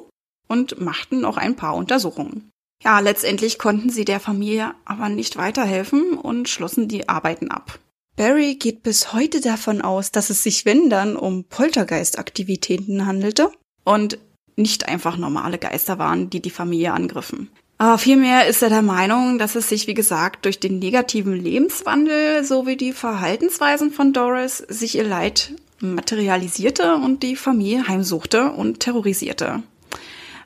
[0.47, 2.49] und machten noch ein paar Untersuchungen.
[2.83, 7.79] Ja, letztendlich konnten sie der Familie aber nicht weiterhelfen und schlossen die Arbeiten ab.
[8.15, 13.51] Barry geht bis heute davon aus, dass es sich, wenn dann, um Poltergeistaktivitäten handelte
[13.83, 14.19] und
[14.55, 17.49] nicht einfach normale Geister waren, die die Familie angriffen.
[17.77, 22.43] Aber vielmehr ist er der Meinung, dass es sich, wie gesagt, durch den negativen Lebenswandel
[22.45, 29.61] sowie die Verhaltensweisen von Doris sich ihr Leid materialisierte und die Familie heimsuchte und terrorisierte.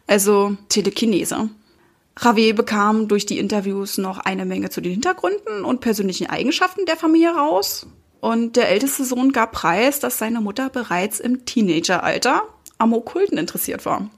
[0.08, 1.50] Also Telekinese.
[2.20, 6.98] Javier bekam durch die Interviews noch eine Menge zu den Hintergründen und persönlichen Eigenschaften der
[6.98, 7.86] Familie raus.
[8.20, 12.42] Und der älteste Sohn gab preis, dass seine Mutter bereits im Teenageralter
[12.80, 14.10] am Okkulten interessiert war.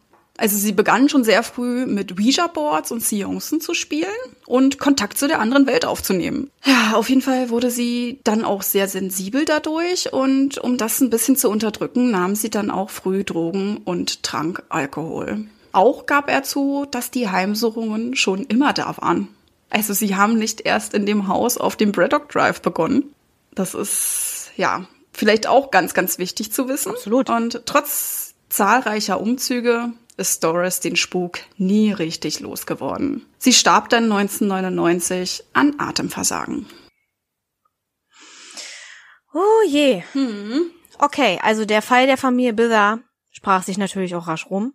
[0.42, 4.10] Also sie begann schon sehr früh mit Ouija-Boards und Seancen zu spielen
[4.48, 6.50] und Kontakt zu der anderen Welt aufzunehmen.
[6.64, 11.12] Ja, auf jeden Fall wurde sie dann auch sehr sensibel dadurch und um das ein
[11.12, 15.46] bisschen zu unterdrücken, nahm sie dann auch früh Drogen und trank Alkohol.
[15.74, 19.28] Auch gab er zu, dass die Heimsuchungen schon immer da waren.
[19.70, 23.14] Also sie haben nicht erst in dem Haus auf dem Braddock Drive begonnen.
[23.54, 26.94] Das ist, ja, vielleicht auch ganz, ganz wichtig zu wissen.
[26.94, 27.30] Absolut.
[27.30, 33.26] Und trotz zahlreicher Umzüge ist Doris den Spuk nie richtig losgeworden.
[33.38, 36.68] Sie starb dann 1999 an Atemversagen.
[39.34, 40.04] Oh je.
[41.00, 43.00] Okay, also der Fall der Familie Bither
[43.32, 44.74] sprach sich natürlich auch rasch rum.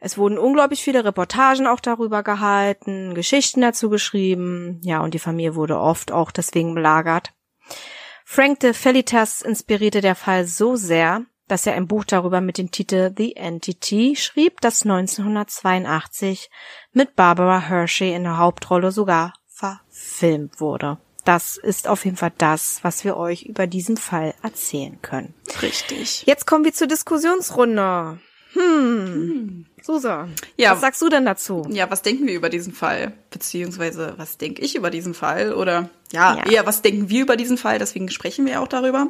[0.00, 5.56] Es wurden unglaublich viele Reportagen auch darüber gehalten, Geschichten dazu geschrieben, ja, und die Familie
[5.56, 7.32] wurde oft auch deswegen belagert.
[8.24, 12.70] Frank de Fellitas inspirierte der Fall so sehr, dass er ein Buch darüber mit dem
[12.70, 16.50] Titel The Entity schrieb, das 1982
[16.92, 20.98] mit Barbara Hershey in der Hauptrolle sogar verfilmt wurde.
[21.24, 25.34] Das ist auf jeden Fall das, was wir euch über diesen Fall erzählen können.
[25.60, 26.24] Richtig.
[26.26, 28.18] Jetzt kommen wir zur Diskussionsrunde.
[28.52, 29.66] Hm.
[29.82, 30.72] Susa, Ja.
[30.72, 31.66] was sagst du denn dazu?
[31.70, 33.12] Ja, was denken wir über diesen Fall?
[33.30, 35.52] Beziehungsweise, was denke ich über diesen Fall?
[35.52, 36.46] Oder ja, Ja.
[36.50, 37.78] eher, was denken wir über diesen Fall?
[37.78, 39.08] Deswegen sprechen wir auch darüber.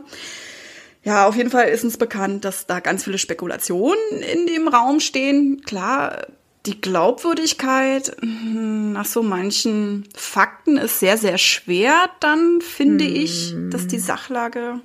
[1.05, 5.01] Ja, auf jeden Fall ist uns bekannt, dass da ganz viele Spekulationen in dem Raum
[5.01, 5.63] stehen.
[5.63, 6.27] Klar,
[6.67, 13.87] die Glaubwürdigkeit hm, nach so manchen Fakten ist sehr, sehr schwer, dann finde ich, dass
[13.87, 14.81] die Sachlage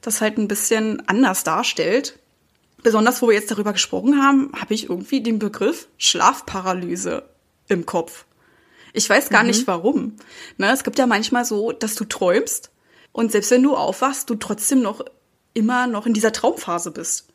[0.00, 2.18] das halt ein bisschen anders darstellt.
[2.82, 7.22] Besonders, wo wir jetzt darüber gesprochen haben, habe ich irgendwie den Begriff Schlafparalyse
[7.68, 8.24] im Kopf.
[8.92, 9.48] Ich weiß gar mhm.
[9.48, 10.16] nicht warum.
[10.56, 12.72] Ne, es gibt ja manchmal so, dass du träumst
[13.12, 15.04] und selbst wenn du aufwachst, du trotzdem noch
[15.54, 17.28] immer noch in dieser Traumphase bist.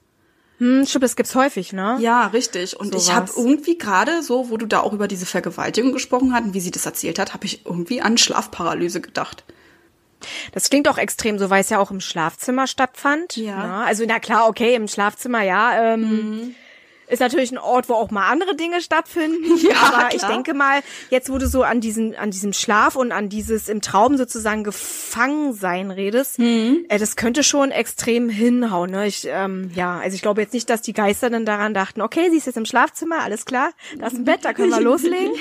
[0.59, 1.97] Hm, stimmt, das gibt's häufig, ne?
[1.99, 2.79] Ja, richtig.
[2.79, 6.33] Und so ich habe irgendwie gerade so, wo du da auch über diese Vergewaltigung gesprochen
[6.33, 9.43] hast und wie sie das erzählt hat, habe ich irgendwie an Schlafparalyse gedacht.
[10.53, 13.37] Das klingt auch extrem so, weil es ja auch im Schlafzimmer stattfand.
[13.37, 13.67] Ja.
[13.67, 13.85] Ne?
[13.85, 15.93] Also na klar, okay, im Schlafzimmer, ja.
[15.93, 16.55] Ähm, mhm.
[17.07, 19.45] Ist natürlich ein Ort, wo auch mal andere Dinge stattfinden.
[19.67, 20.13] Ja, aber klar.
[20.13, 23.69] ich denke mal, jetzt wo du so an diesen, an diesem Schlaf und an dieses
[23.69, 26.85] im Traum sozusagen gefangen sein redest, mhm.
[26.89, 28.91] äh, das könnte schon extrem hinhauen.
[28.91, 29.07] Ne?
[29.07, 32.29] Ich, ähm, ja, also ich glaube jetzt nicht, dass die Geister dann daran dachten, okay,
[32.29, 35.33] sie ist jetzt im Schlafzimmer, alles klar, da ist ein Bett, da können wir loslegen.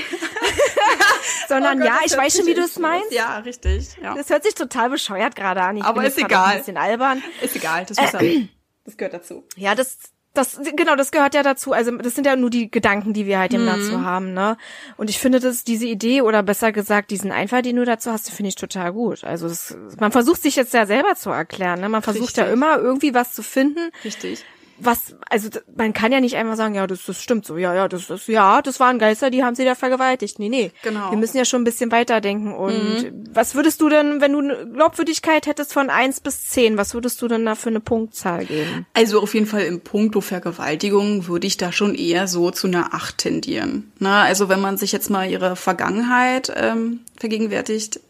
[1.48, 3.12] Sondern oh Gott, ja, ich weiß schon, wie du es meinst.
[3.12, 3.96] Ja, richtig.
[4.02, 4.14] Ja.
[4.14, 5.76] Das hört sich total bescheuert gerade an.
[5.76, 6.52] Ich aber ist egal.
[6.52, 7.22] Ein bisschen albern.
[7.42, 8.48] Ist egal, das, muss äh,
[8.84, 9.44] das gehört dazu.
[9.56, 9.98] Ja, das
[10.36, 11.72] das, genau, das gehört ja dazu.
[11.72, 13.68] Also das sind ja nur die Gedanken, die wir halt eben mhm.
[13.68, 14.56] dazu haben, ne?
[14.96, 18.30] Und ich finde, dass diese Idee oder besser gesagt diesen Einfall, den du dazu hast,
[18.30, 19.24] finde ich total gut.
[19.24, 21.88] Also das, man versucht sich jetzt ja selber zu erklären, ne?
[21.88, 22.44] Man versucht Richtig.
[22.44, 23.90] ja immer irgendwie was zu finden.
[24.04, 24.44] Richtig
[24.78, 27.88] was, also man kann ja nicht einfach sagen, ja, das, das stimmt so, ja, ja,
[27.88, 30.38] das ist, ja, das waren Geister, die haben sie da vergewaltigt.
[30.38, 30.72] Nee, nee.
[30.82, 31.10] Genau.
[31.10, 32.52] Wir müssen ja schon ein bisschen weiterdenken.
[32.52, 33.24] Und mhm.
[33.32, 37.20] was würdest du denn, wenn du eine Glaubwürdigkeit hättest von eins bis zehn, was würdest
[37.22, 38.86] du denn da für eine Punktzahl geben?
[38.94, 42.94] Also auf jeden Fall im Punkto Vergewaltigung würde ich da schon eher so zu einer
[42.94, 43.92] acht tendieren.
[43.98, 48.00] Na, also wenn man sich jetzt mal ihre Vergangenheit ähm, vergegenwärtigt,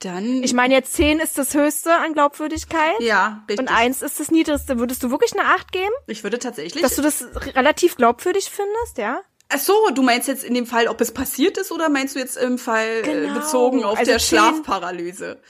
[0.00, 0.42] dann.
[0.42, 3.00] Ich meine, jetzt 10 ist das höchste an Glaubwürdigkeit.
[3.00, 3.58] Ja, richtig.
[3.58, 4.78] Und 1 ist das niedrigste.
[4.78, 5.92] Würdest du wirklich eine 8 geben?
[6.06, 6.82] Ich würde tatsächlich.
[6.82, 7.24] Dass du das
[7.54, 9.20] relativ glaubwürdig findest, ja?
[9.48, 12.18] Ach so, du meinst jetzt in dem Fall, ob es passiert ist, oder meinst du
[12.18, 13.34] jetzt im Fall äh, genau.
[13.34, 15.40] bezogen auf also der 10, Schlafparalyse?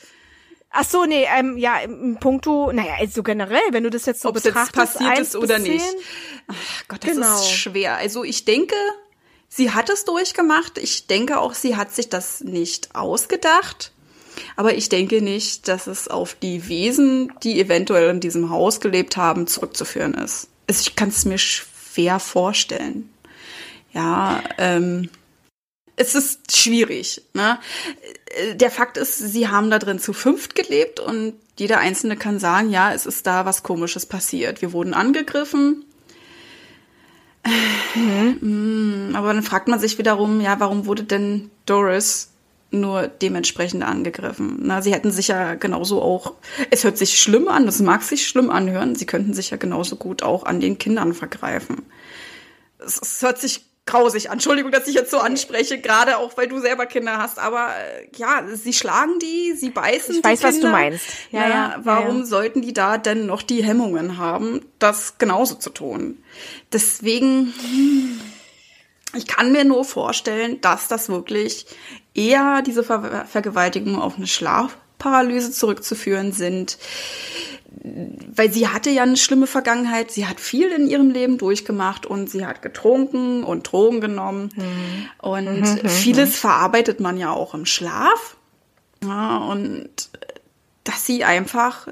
[0.71, 4.29] Ach so, nee, ähm, ja, im Punkto, naja, also generell, wenn du das jetzt so
[4.29, 4.77] Ob betrachtest.
[4.77, 5.87] Ob es passiert ist oder nicht.
[6.49, 7.35] Ach Gott, das genau.
[7.37, 7.97] ist schwer.
[7.97, 8.77] Also ich denke,
[9.49, 10.77] sie hat es durchgemacht.
[10.77, 13.93] Ich denke auch, sie hat sich das nicht ausgedacht.
[14.57, 19.17] Aber ich denke nicht, dass es auf die Wesen, die eventuell in diesem Haus gelebt
[19.17, 20.49] haben, zurückzuführen ist.
[20.67, 23.11] Ich kann es mir schwer vorstellen.
[23.93, 25.09] Ja, ähm,
[25.97, 27.23] es ist schwierig.
[27.33, 27.59] Ne?
[28.55, 32.71] Der Fakt ist, sie haben da drin zu fünft gelebt und jeder Einzelne kann sagen,
[32.71, 34.61] ja, es ist da was Komisches passiert.
[34.61, 35.85] Wir wurden angegriffen.
[37.95, 39.13] Mhm.
[39.15, 42.33] Aber dann fragt man sich wiederum, ja, warum wurde denn Doris
[42.71, 44.59] nur dementsprechend angegriffen.
[44.61, 46.35] Na, sie hätten sich ja genauso auch,
[46.71, 49.97] es hört sich schlimm an, es mag sich schlimm anhören, sie könnten sich ja genauso
[49.97, 51.83] gut auch an den Kindern vergreifen.
[52.79, 54.35] Es, es hört sich grausig an.
[54.35, 58.09] Entschuldigung, dass ich jetzt so anspreche, gerade auch weil du selber Kinder hast, aber äh,
[58.17, 60.55] ja, sie schlagen die, sie beißen ich weiß, Kinder.
[60.55, 61.07] was du meinst.
[61.31, 62.27] Ja, ja, ja warum ja, ja.
[62.27, 66.19] sollten die da denn noch die Hemmungen haben, das genauso zu tun?
[66.73, 67.55] Deswegen
[69.17, 71.67] ich kann mir nur vorstellen, dass das wirklich
[72.17, 76.79] eher diese Ver Vergewaltigungen auf eine Schlafparalyse zurückzuführen sind.
[78.35, 82.31] Weil sie hatte ja eine schlimme Vergangenheit, sie hat viel in ihrem Leben durchgemacht und
[82.31, 84.51] sie hat getrunken und Drogen genommen.
[84.57, 85.09] Mhm.
[85.21, 86.35] Und mhm, mhm vieles mhm.
[86.35, 88.37] verarbeitet man ja auch im Schlaf.
[89.05, 89.91] Ja, und
[90.85, 91.89] dass sie einfach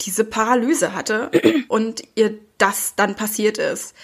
[0.00, 1.30] diese Paralyse hatte
[1.68, 3.94] und ihr das dann passiert ist.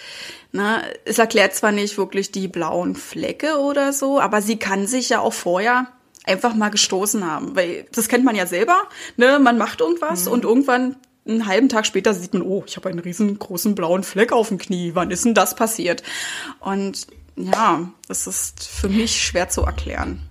[0.51, 5.09] Na, es erklärt zwar nicht wirklich die blauen Flecke oder so, aber sie kann sich
[5.09, 5.87] ja auch vorher
[6.23, 8.83] einfach mal gestoßen haben, weil das kennt man ja selber.
[9.15, 9.39] Ne?
[9.39, 10.31] Man macht irgendwas mhm.
[10.31, 10.95] und irgendwann
[11.27, 14.57] einen halben Tag später sieht man, oh, ich habe einen riesengroßen blauen Fleck auf dem
[14.57, 14.91] Knie.
[14.93, 16.03] Wann ist denn das passiert?
[16.59, 20.26] Und ja, das ist für mich schwer zu erklären.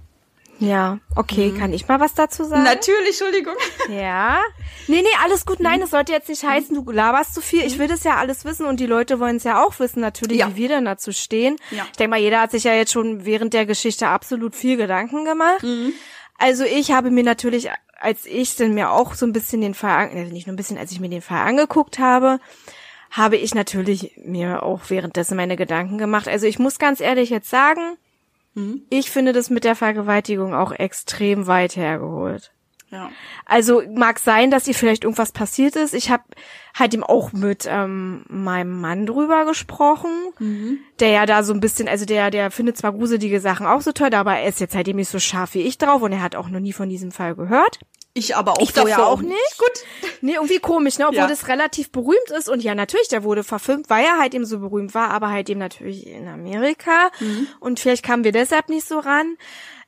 [0.58, 1.58] Ja, okay, mhm.
[1.58, 2.64] kann ich mal was dazu sagen?
[2.64, 3.54] Natürlich, Entschuldigung.
[3.90, 4.40] Ja.
[4.88, 5.60] Nee, nee, alles gut.
[5.60, 7.62] Nein, das sollte jetzt nicht heißen, du laberst zu viel.
[7.62, 7.80] Ich mhm.
[7.80, 10.50] will das ja alles wissen und die Leute wollen es ja auch wissen, natürlich, ja.
[10.50, 11.56] wie wir denn dazu stehen.
[11.70, 11.86] Ja.
[11.90, 15.24] Ich denke mal, jeder hat sich ja jetzt schon während der Geschichte absolut viel Gedanken
[15.24, 15.62] gemacht.
[15.62, 15.92] Mhm.
[16.38, 20.08] Also ich habe mir natürlich, als ich denn mir auch so ein bisschen den Fall,
[20.08, 22.40] also nicht nur ein bisschen, als ich mir den Fall angeguckt habe,
[23.10, 26.28] habe ich natürlich mir auch währenddessen meine Gedanken gemacht.
[26.28, 27.96] Also ich muss ganz ehrlich jetzt sagen,
[28.56, 28.82] Mhm.
[28.90, 32.52] Ich finde das mit der Vergewaltigung auch extrem weit hergeholt.
[32.90, 33.10] Ja.
[33.44, 35.92] Also mag sein, dass ihr vielleicht irgendwas passiert ist.
[35.92, 36.22] Ich habe
[36.74, 40.78] halt ihm auch mit ähm, meinem Mann drüber gesprochen, mhm.
[41.00, 43.92] der ja da so ein bisschen, also der, der findet zwar gruselige Sachen auch so
[43.92, 46.22] toll, aber er ist jetzt halt eben nicht so scharf wie ich drauf und er
[46.22, 47.80] hat auch noch nie von diesem Fall gehört.
[48.16, 49.58] Ich aber auch ich davor auch nicht.
[49.58, 50.10] Gut.
[50.22, 51.06] Nee, irgendwie komisch, ne?
[51.06, 51.26] Obwohl ja.
[51.26, 52.48] das relativ berühmt ist.
[52.48, 55.50] Und ja, natürlich, der wurde verfilmt, weil er halt eben so berühmt war, aber halt
[55.50, 57.10] eben natürlich in Amerika.
[57.20, 57.46] Mhm.
[57.60, 59.36] Und vielleicht kamen wir deshalb nicht so ran.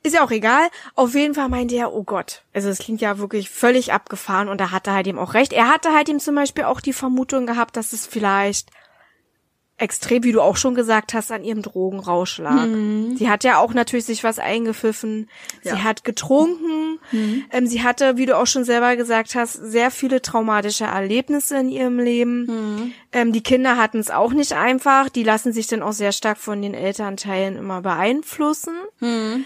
[0.03, 0.69] Ist ja auch egal.
[0.93, 2.43] Auf jeden Fall meinte er, oh Gott.
[2.53, 5.51] Also es klingt ja wirklich völlig abgefahren und da hatte halt eben auch recht.
[5.51, 8.69] Er hatte halt eben zum Beispiel auch die Vermutung gehabt, dass es vielleicht
[9.79, 12.65] extrem, wie du auch schon gesagt hast, an ihrem Drogenrausch lag.
[12.65, 13.15] Mhm.
[13.17, 15.29] Sie hat ja auch natürlich sich was eingepfiffen.
[15.63, 15.83] Sie Ja.
[15.83, 16.99] hat getrunken.
[17.11, 17.45] Mhm.
[17.51, 21.69] Ähm, sie hatte, wie du auch schon selber gesagt hast, sehr viele traumatische Erlebnisse in
[21.69, 22.45] ihrem Leben.
[22.45, 22.91] Mhm.
[23.13, 25.09] Ähm, die Kinder hatten es auch nicht einfach.
[25.09, 28.73] Die lassen sich dann auch sehr stark von den Elternteilen immer beeinflussen.
[28.99, 29.45] Mhm.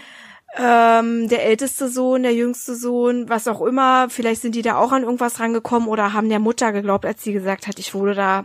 [0.56, 4.92] Ähm, der älteste Sohn, der jüngste Sohn, was auch immer, vielleicht sind die da auch
[4.92, 8.44] an irgendwas rangekommen oder haben der Mutter geglaubt, als sie gesagt hat, ich wurde da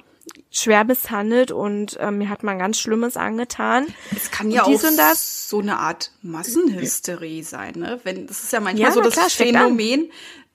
[0.52, 3.88] schwer misshandelt und ähm, mir hat man ganz Schlimmes angetan.
[4.16, 5.50] Es kann ja auch und das.
[5.50, 8.00] so eine Art Massenhysterie sein, ne?
[8.04, 9.30] Wenn das ist ja manchmal Ja, so das klar.
[9.30, 10.12] Phänomen.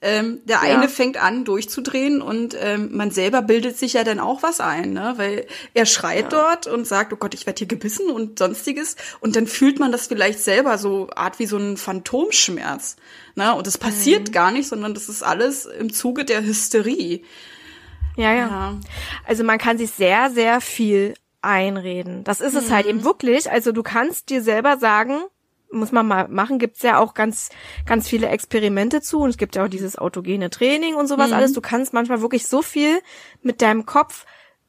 [0.07, 0.61] Ähm, der Ja.
[0.77, 4.93] eine fängt an durchzudrehen und ähm, man selber bildet sich ja dann auch was ein,
[4.93, 5.15] ne?
[5.17, 9.35] Weil er schreit dort und sagt, oh Gott, ich werde hier gebissen und sonstiges und
[9.35, 12.97] dann fühlt man das vielleicht selber so Art wie so ein Phantomschmerz,
[13.35, 13.55] ne?
[13.55, 14.33] Und das passiert Mhm.
[14.33, 17.23] gar nicht, sondern das ist alles im Zuge der Hysterie.
[18.17, 18.49] Ja, ja.
[18.49, 18.77] Ja.
[19.27, 22.25] Also man kann sich sehr, sehr viel einreden.
[22.25, 23.51] Das ist es halt eben wirklich.
[23.51, 25.19] Also du kannst dir selber sagen,
[25.71, 27.51] muss man mal machen, gibt's ja auch ganz,
[27.85, 31.53] ganz viele Experimente zu und es gibt ja auch dieses autogene Training und sowas alles.
[31.53, 33.01] Du kannst manchmal wirklich so viel
[33.43, 34.25] mit deinem Kopf,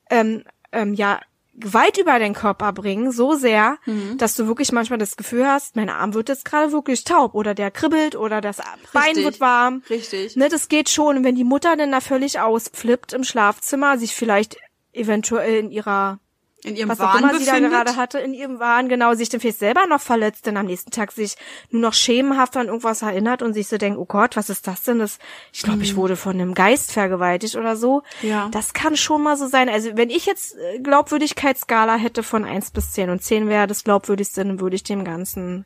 [0.09, 1.19] ähm, ähm, ja,
[1.57, 3.77] weit über den Körper bringen, so sehr,
[4.17, 7.53] dass du wirklich manchmal das Gefühl hast, mein Arm wird jetzt gerade wirklich taub oder
[7.53, 8.57] der kribbelt oder das
[8.93, 9.23] Bein Richtig.
[9.25, 9.81] wird warm.
[9.89, 10.35] Richtig.
[10.35, 11.17] Ne, das geht schon.
[11.17, 14.57] Und wenn die Mutter dann da völlig ausflippt im Schlafzimmer, sich vielleicht
[14.91, 16.19] eventuell in ihrer,
[16.65, 19.29] In ihrem was auch Wahn immer sie da gerade hatte, in ihrem Wahn, genau, sich
[19.29, 21.35] dann vielleicht selber noch verletzt, dann am nächsten Tag sich
[21.69, 24.81] nur noch schemenhaft an irgendwas erinnert und sich so denkt, oh Gott, was ist das
[24.83, 24.97] denn?
[24.97, 25.19] Das,
[25.53, 28.01] ich glaube, ich wurde von einem Geist vergewaltigt oder so.
[28.21, 28.29] Mhm.
[28.29, 28.49] Ja.
[28.51, 29.69] Das kann schon mal so sein.
[29.69, 33.83] Also wenn ich jetzt äh, Glaubwürdigkeitsskala hätte von eins bis zehn und zehn wäre das
[33.83, 35.65] glaubwürdigste, dann würde ich dem Ganzen,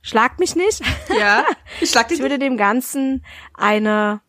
[0.00, 0.80] schlag mich nicht,
[1.18, 1.44] Ja,
[1.80, 4.20] ich schlag ich dich würde dem Ganzen eine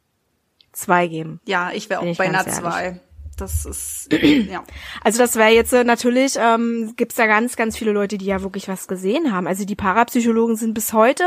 [0.73, 1.39] zwei geben.
[1.45, 2.99] Ja, ich wäre auch ich bei einer zwei.
[3.37, 4.09] Das ist,
[4.49, 4.63] ja.
[5.03, 8.41] Also das wäre jetzt äh, natürlich, ähm, gibt's da ganz, ganz viele Leute, die ja
[8.41, 9.47] wirklich was gesehen haben.
[9.47, 11.23] Also die Parapsychologen sind bis heute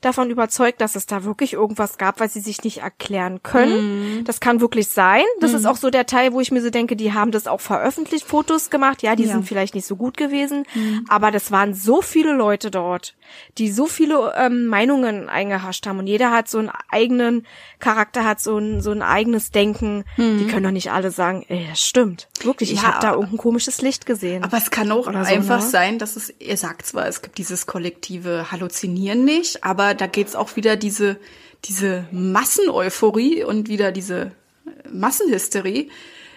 [0.00, 4.18] davon überzeugt, dass es da wirklich irgendwas gab, was sie sich nicht erklären können.
[4.18, 4.24] Mhm.
[4.24, 5.22] Das kann wirklich sein.
[5.40, 7.60] Das ist auch so der Teil, wo ich mir so denke, die haben das auch
[7.60, 9.02] veröffentlicht, Fotos gemacht.
[9.02, 9.28] Ja, die Ja.
[9.30, 9.32] Mhm.
[9.32, 10.64] sind vielleicht nicht so gut gewesen,
[11.08, 13.14] aber das waren so viele Leute dort,
[13.58, 17.46] die so viele ähm, Meinungen eingehascht haben und jeder hat so einen eigenen
[17.78, 20.04] Charakter, hat so ein, so ein eigenes Denken.
[20.16, 22.28] Die können doch nicht alle sagen, ey, das stimmt.
[22.42, 22.82] Wirklich, ich Mhm.
[22.84, 24.42] Ja, habe da irgendein komisches Licht gesehen.
[24.44, 25.68] Aber es kann auch Oder so, einfach ne?
[25.68, 30.34] sein, dass es, ihr sagt zwar, es gibt dieses kollektive Halluzinieren nicht, aber da geht's
[30.36, 31.18] auch wieder diese,
[31.64, 34.32] diese Masseneuphorie und wieder diese
[34.66, 35.88] äh, Massenhysterie.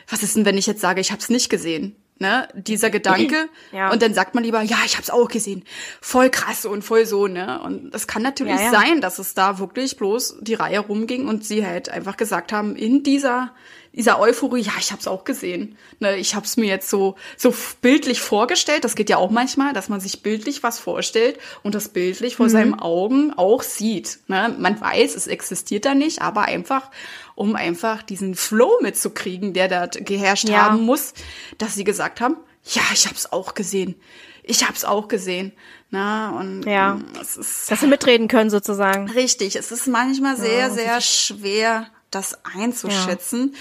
[0.10, 1.96] Was ist denn, wenn ich jetzt sage, ich habe es nicht gesehen?
[2.20, 3.92] Ne, dieser Gedanke Ja.
[3.92, 5.64] und dann sagt man lieber, ja, ich habe es auch gesehen,
[6.02, 7.60] voll krass und voll so, ne?
[7.62, 8.72] Und es kann natürlich Ja, ja.
[8.72, 12.76] sein, dass es da wirklich bloß die Reihe rumging und sie halt einfach gesagt haben,
[12.76, 13.54] in dieser
[13.98, 15.78] dieser Euphorie, ja, ich habe es auch gesehen.
[16.00, 18.84] Ne, ich habe es mir jetzt so so bildlich vorgestellt.
[18.86, 22.50] Das geht ja auch manchmal, dass man sich bildlich was vorstellt und das bildlich vor
[22.50, 24.20] seinen Augen auch sieht.
[24.28, 24.56] Ne?
[24.58, 26.90] Man weiß, es existiert da nicht, aber einfach,
[27.36, 30.66] um einfach diesen Flow mitzukriegen, der da geherrscht Ja.
[30.66, 31.14] haben muss,
[31.58, 33.96] dass sie gesagt haben, ja, ich habe es auch gesehen.
[34.44, 35.52] Ich habe es auch gesehen.
[35.90, 36.96] Na, und Ja.
[36.96, 39.10] mm, es ist dass sie mitreden können sozusagen.
[39.10, 43.56] Richtig, es ist manchmal sehr, das sehr schwer, das einzuschätzen.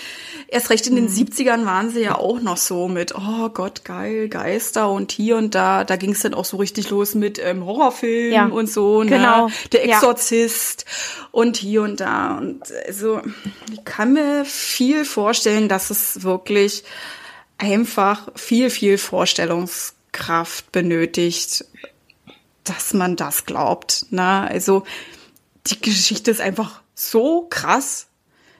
[0.48, 4.28] Erst recht in den 70ern waren sie ja auch noch so mit, oh Gott, geil,
[4.28, 5.84] Geister und hier und da.
[5.84, 9.10] Da ging es dann auch so richtig los mit ähm, Horrorfilmen Ja, und so, ne?
[9.10, 9.96] genau, Der ja.
[9.96, 10.84] Exorzist
[11.32, 12.38] und hier und da.
[12.38, 13.20] Und also,
[13.72, 16.84] ich kann mir viel vorstellen, dass es wirklich
[17.58, 21.64] einfach viel, viel Vorstellungskraft benötigt,
[22.64, 24.06] dass man das glaubt.
[24.10, 24.22] Ne?
[24.48, 24.84] Also
[25.66, 28.08] die Geschichte ist einfach so krass,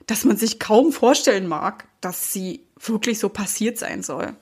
[0.07, 4.35] dass man sich kaum vorstellen mag, dass sie wirklich so passiert sein soll.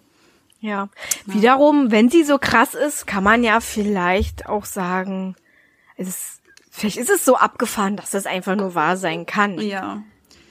[0.61, 0.89] Ja.
[1.27, 5.37] Wiederum, wenn sie so krass ist, kann man ja vielleicht auch sagen,
[5.97, 6.41] es ist,
[6.71, 9.59] vielleicht ist es so abgefahren, dass es einfach nur wahr sein kann.
[9.61, 10.03] Ja.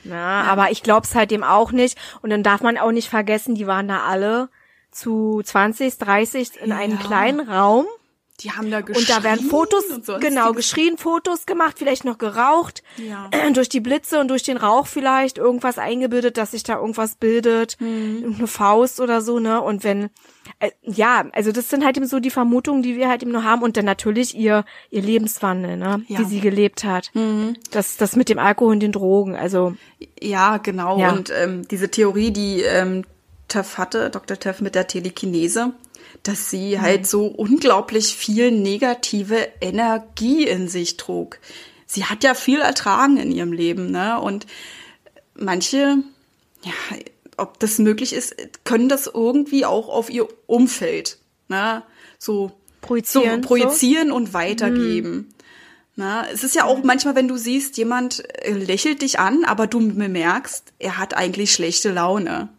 [0.04, 1.98] Na, aber ich glaub's halt dem auch nicht.
[2.22, 4.50] Und dann darf man auch nicht vergessen, die waren da alle
[4.92, 7.04] zu 20, 30 in einem Ja.
[7.06, 7.86] kleinen Raum.
[8.40, 9.84] Die haben da geschrien Und da werden Fotos,
[10.20, 12.82] genau, geschrien, Fotos gemacht, vielleicht noch geraucht.
[12.98, 13.30] Ja.
[13.54, 17.80] Durch die Blitze und durch den Rauch vielleicht irgendwas eingebildet, dass sich da irgendwas bildet.
[17.80, 18.18] Mhm.
[18.22, 19.62] Irgendeine Faust oder so, ne?
[19.62, 20.10] Und wenn,
[20.60, 23.44] äh, ja, also das sind halt eben so die Vermutungen, die wir halt eben nur
[23.44, 23.62] haben.
[23.62, 26.04] Und dann natürlich ihr, ihr Lebenswandel, ne?
[26.08, 26.20] Ja.
[26.20, 27.12] Wie sie gelebt hat.
[27.14, 27.56] Mhm.
[27.70, 29.76] Das, das mit dem Alkohol und den Drogen, also.
[30.20, 31.00] Ja, genau.
[31.00, 31.12] Ja.
[31.12, 33.04] Und ähm, diese Theorie, die ähm,
[33.48, 34.40] Teff hatte, Dr.
[34.40, 35.74] Teff mit der Telekinese,
[36.24, 41.40] dass sie halt so unglaublich viel negative Energie in sich trug.
[41.86, 44.20] Sie hat ja viel ertragen in ihrem Leben, ne?
[44.20, 44.48] Und
[45.36, 45.98] manche,
[46.64, 46.98] ja,
[47.38, 51.18] ob das möglich ist, können das irgendwie auch auf ihr Umfeld,
[51.50, 51.84] ne,
[52.18, 52.52] so
[52.82, 54.16] Projizieren, so, projizieren so?
[54.16, 55.34] und weitergeben.
[55.96, 59.68] Na, es ist ja auch manchmal, wenn du siehst, jemand äh, lächelt dich an, aber
[59.68, 62.50] du bemerkst, er hat eigentlich schlechte Laune.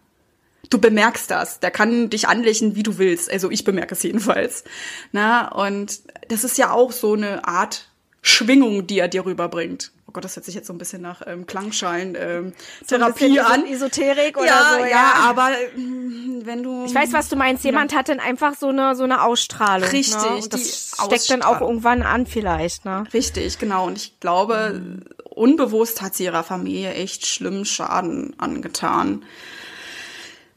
[0.75, 1.61] Du bemerkst das.
[1.61, 3.31] Der kann dich anlächeln, wie du willst.
[3.31, 4.65] Also ich bemerke es jedenfalls.
[5.13, 7.91] Na, und das ist ja auch so eine Art
[8.23, 9.93] Schwingung, die er dir rüberbringt.
[10.09, 12.55] Oh Gott, das hört sich jetzt so ein bisschen nach ähm, Klangschalen ähm,
[12.85, 13.65] so Therapie an.
[13.67, 14.81] Esoterik oder ja, so.
[14.81, 17.63] Ja, ja, aber mm, wenn du Ich weiß, was du meinst.
[17.63, 17.99] Jemand ja.
[17.99, 19.87] hat dann einfach so eine so eine Ausstrahlung.
[19.87, 19.93] Ne?
[19.93, 20.37] Richtig, ne?
[20.39, 23.05] Und das steckt dann auch irgendwann an vielleicht, ne?
[23.15, 23.87] Richtig, genau.
[23.87, 25.05] Und ich glaube, mhm.
[25.31, 29.23] unbewusst hat sie ihrer Familie echt schlimmen Schaden angetan.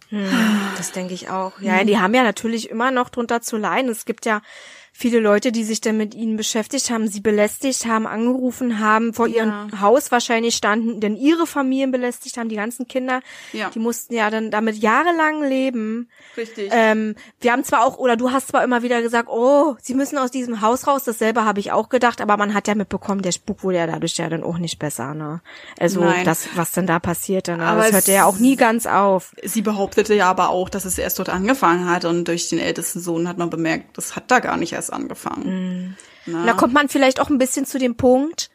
[0.10, 0.30] Hm,
[0.78, 1.60] das denke ich auch.
[1.60, 3.89] Ja, die haben ja natürlich immer noch drunter zu leiden.
[3.91, 4.41] Es gibt ja
[4.98, 9.28] viele Leute, die sich dann mit ihnen beschäftigt haben, sie belästigt haben, angerufen haben, vor
[9.28, 9.80] ihrem ja.
[9.80, 13.20] Haus wahrscheinlich standen, denn ihre Familien belästigt haben, die ganzen Kinder,
[13.54, 13.70] ja.
[13.70, 16.10] die mussten ja dann damit jahrelang leben.
[16.36, 16.70] Richtig.
[16.72, 20.18] Ähm, wir haben zwar auch, oder du hast zwar immer wieder gesagt, oh, sie müssen
[20.18, 23.34] aus diesem Haus raus, dasselbe habe ich auch gedacht, aber man hat ja mitbekommen, der
[23.34, 25.41] Spuk wurde ja dadurch ja dann auch nicht besser, ne?
[25.80, 26.26] Also Nein.
[26.26, 27.68] das, was denn da passierte, ne?
[27.68, 29.36] Aber das hörte ja auch nie ganz auf.
[29.43, 33.00] Sie behauptete ja aber auch, dass es erst dort angefangen hat und durch den ältesten
[33.00, 35.98] Sohn hat man bemerkt, das hat da gar nicht erst erst angefangen.
[36.26, 36.46] Mhm.
[36.46, 38.50] Da kommt man vielleicht auch ein bisschen zu dem Punkt,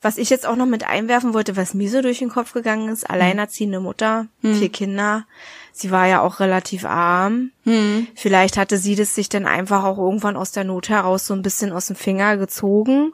[0.00, 2.88] was ich jetzt auch noch mit einwerfen wollte, was mir so durch den Kopf gegangen
[2.88, 4.54] ist, alleinerziehende Mutter, mhm.
[4.54, 5.26] vier Kinder.
[5.72, 7.50] Sie war ja auch relativ arm.
[7.64, 8.06] Mhm.
[8.14, 11.42] Vielleicht hatte sie das sich dann einfach auch irgendwann aus der Not heraus so ein
[11.42, 13.12] bisschen aus dem Finger gezogen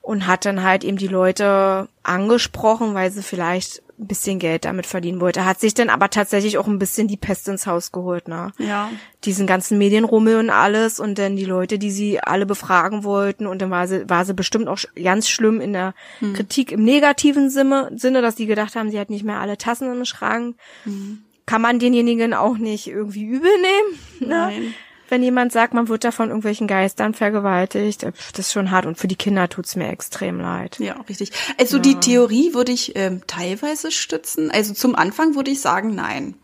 [0.00, 4.86] und hat dann halt eben die Leute angesprochen, weil sie vielleicht ein bisschen Geld damit
[4.86, 5.44] verdienen wollte.
[5.44, 8.52] Hat sich dann aber tatsächlich auch ein bisschen die Pest ins Haus geholt, ne?
[8.58, 8.90] Ja.
[9.24, 13.62] Diesen ganzen Medienrummel und alles und dann die Leute, die sie alle befragen wollten und
[13.62, 16.34] dann war sie, war sie bestimmt auch ganz schlimm in der hm.
[16.34, 19.92] Kritik im negativen Sinne, Sinne, dass die gedacht haben, sie hat nicht mehr alle Tassen
[19.92, 20.56] im Schrank.
[20.84, 21.22] Hm.
[21.46, 24.28] Kann man denjenigen auch nicht irgendwie übel nehmen, ne?
[24.28, 24.74] Nein
[25.12, 28.02] wenn jemand sagt, man wird da von irgendwelchen Geistern vergewaltigt.
[28.02, 30.78] Äh, das ist schon hart und für die Kinder tut's mir extrem leid.
[30.80, 31.32] Ja, richtig.
[31.58, 31.82] Also ja.
[31.82, 34.50] die Theorie würde ich ähm, teilweise stützen.
[34.50, 36.34] Also zum Anfang würde ich sagen, nein.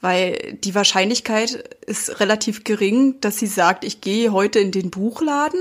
[0.00, 5.60] Weil die Wahrscheinlichkeit ist relativ gering, dass sie sagt, ich gehe heute in den Buchladen,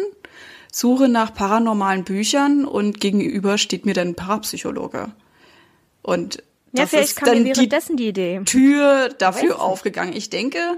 [0.71, 5.11] suche nach paranormalen Büchern und gegenüber steht mir dann ein Parapsychologe.
[6.01, 8.41] Und ja, vielleicht kam dann mir währenddessen die, die Idee.
[8.45, 10.13] Tür dafür aufgegangen.
[10.15, 10.77] Ich denke,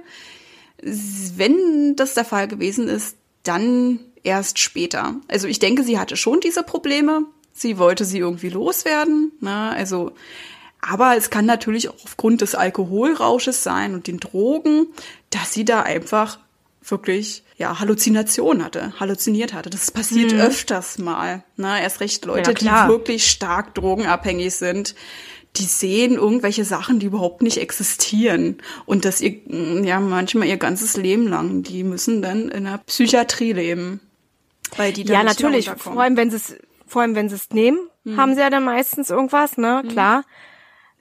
[0.81, 5.15] wenn das der Fall gewesen ist, dann erst später.
[5.27, 7.23] Also ich denke, sie hatte schon diese Probleme.
[7.53, 9.31] Sie wollte sie irgendwie loswerden.
[9.41, 9.71] Ne?
[9.71, 10.13] Also,
[10.81, 14.87] aber es kann natürlich auch aufgrund des Alkoholrausches sein und den Drogen,
[15.29, 16.39] dass sie da einfach
[16.81, 19.69] wirklich ja Halluzination hatte, halluziniert hatte.
[19.69, 20.39] Das passiert mhm.
[20.39, 21.43] öfters mal.
[21.57, 21.81] Ne?
[21.81, 24.95] Erst recht Leute, ja, die wirklich stark drogenabhängig sind
[25.55, 28.57] die sehen irgendwelche Sachen, die überhaupt nicht existieren.
[28.85, 29.39] Und das ihr,
[29.83, 31.63] ja, manchmal ihr ganzes Leben lang.
[31.63, 33.99] Die müssen dann in der Psychiatrie leben.
[34.77, 35.69] Weil die dann Ja, natürlich.
[35.69, 38.17] Vor allem, wenn sie es, vor allem, wenn sie es nehmen, hm.
[38.17, 39.81] haben sie ja dann meistens irgendwas, ne?
[39.81, 39.89] Hm.
[39.89, 40.23] Klar.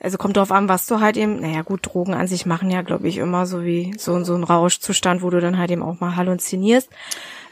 [0.00, 2.82] Also kommt drauf an, was du halt eben, naja gut, Drogen an sich machen ja,
[2.82, 5.98] glaube ich, immer so wie so, so ein Rauschzustand, wo du dann halt eben auch
[5.98, 6.88] mal halluzinierst.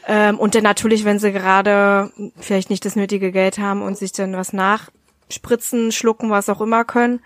[0.07, 4.13] Ähm, und dann natürlich, wenn sie gerade vielleicht nicht das nötige Geld haben und sich
[4.13, 4.89] dann was nach
[5.29, 7.21] spritzen, schlucken, was auch immer können.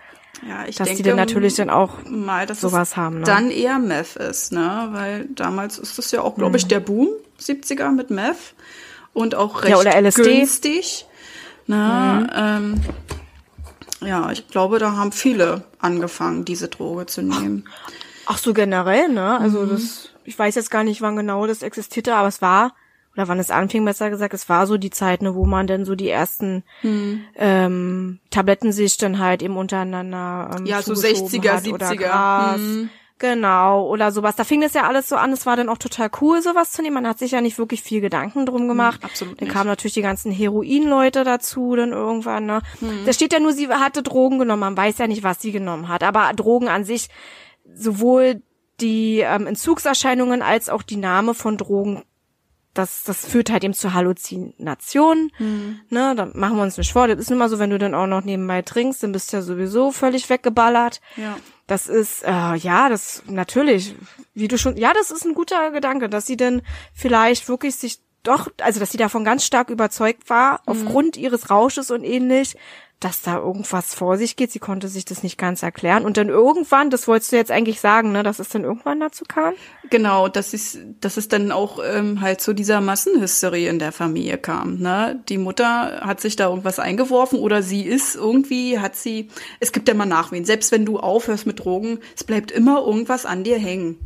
[0.48, 3.20] Ja, ich dass denke, die dann natürlich dann auch mal, dass sowas haben.
[3.20, 3.24] Ne?
[3.24, 4.88] Dann eher Meth ist, ne?
[4.90, 6.68] Weil damals ist das ja auch, glaube ich, mhm.
[6.68, 7.08] der Boom
[7.40, 8.54] 70er mit Meth
[9.12, 10.22] und auch recht ja, oder LSD.
[10.22, 11.06] günstig.
[11.66, 12.28] Ne?
[12.28, 12.30] Mhm.
[12.34, 17.68] Ähm, ja, ich glaube, da haben viele angefangen, diese Droge zu nehmen.
[18.26, 19.38] Ach so generell, ne?
[19.38, 19.70] Also mhm.
[19.70, 22.74] das, ich weiß jetzt gar nicht, wann genau das existierte, aber es war
[23.14, 25.84] oder wann es anfing, besser gesagt, es war so die Zeit, ne, wo man dann
[25.84, 27.22] so die ersten hm.
[27.36, 32.54] ähm, Tabletten sich dann halt eben untereinander ähm, Ja, so 60er, 70er.
[32.54, 32.90] Hm.
[33.18, 34.34] Genau, oder sowas.
[34.34, 36.82] Da fing das ja alles so an, es war dann auch total cool, sowas zu
[36.82, 36.94] nehmen.
[36.94, 39.00] Man hat sich ja nicht wirklich viel Gedanken drum gemacht.
[39.00, 39.40] Hm, absolut.
[39.40, 42.62] Dann kamen natürlich die ganzen Heroin-Leute dazu, dann irgendwann, ne.
[42.80, 43.04] Hm.
[43.06, 44.60] Da steht ja nur, sie hatte Drogen genommen.
[44.60, 46.02] Man weiß ja nicht, was sie genommen hat.
[46.02, 47.10] Aber Drogen an sich,
[47.72, 48.42] sowohl
[48.80, 52.02] die ähm, Entzugserscheinungen als auch die Name von Drogen
[52.74, 55.30] das, das führt halt eben zu Halluzinationen.
[55.38, 55.80] Mhm.
[55.90, 57.08] Ne, da machen wir uns nicht vor.
[57.08, 59.42] Das ist immer so, wenn du dann auch noch nebenbei trinkst, dann bist du ja
[59.42, 61.00] sowieso völlig weggeballert.
[61.16, 61.36] Ja.
[61.66, 63.94] Das ist, äh, ja, das natürlich,
[64.34, 66.62] wie du schon, ja, das ist ein guter Gedanke, dass sie denn
[66.92, 70.58] vielleicht wirklich sich doch, also dass sie davon ganz stark überzeugt war, mhm.
[70.66, 72.56] aufgrund ihres Rausches und ähnlich,
[73.04, 74.52] dass da irgendwas vor sich geht.
[74.52, 76.04] Sie konnte sich das nicht ganz erklären.
[76.04, 79.24] Und dann irgendwann, das wolltest du jetzt eigentlich sagen, ne, dass es dann irgendwann dazu
[79.26, 79.54] kam?
[79.90, 84.38] Genau, dass es, dass es dann auch ähm, halt zu dieser Massenhysterie in der Familie
[84.38, 84.78] kam.
[84.78, 85.20] Ne?
[85.28, 89.28] Die Mutter hat sich da irgendwas eingeworfen oder sie ist irgendwie, hat sie,
[89.58, 90.44] es gibt ja mal Nachwehen.
[90.44, 93.98] Selbst wenn du aufhörst mit Drogen, es bleibt immer irgendwas an dir hängen.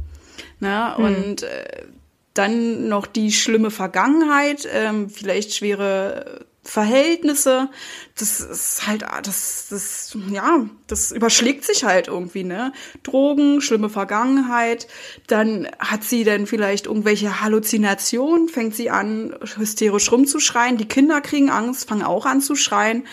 [0.60, 0.96] Ne?
[0.96, 1.04] Hm.
[1.04, 1.84] Und äh,
[2.32, 7.70] dann noch die schlimme Vergangenheit, ähm, vielleicht schwere Verhältnisse,
[8.18, 12.72] das ist halt, das, das, ja, das überschlägt sich halt irgendwie, ne?
[13.02, 14.88] Drogen, schlimme Vergangenheit,
[15.26, 21.50] dann hat sie dann vielleicht irgendwelche Halluzinationen, fängt sie an, hysterisch rumzuschreien, die Kinder kriegen
[21.50, 23.06] Angst, fangen auch an zu schreien,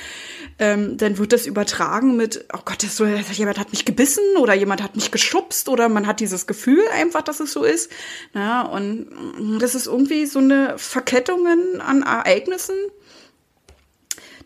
[0.57, 4.53] ähm, dann wird das übertragen mit, oh Gott, das so, jemand hat mich gebissen oder
[4.53, 7.91] jemand hat mich geschubst oder man hat dieses Gefühl einfach, dass es so ist,
[8.33, 8.67] ne?
[8.69, 12.75] Und das ist irgendwie so eine Verkettungen an Ereignissen,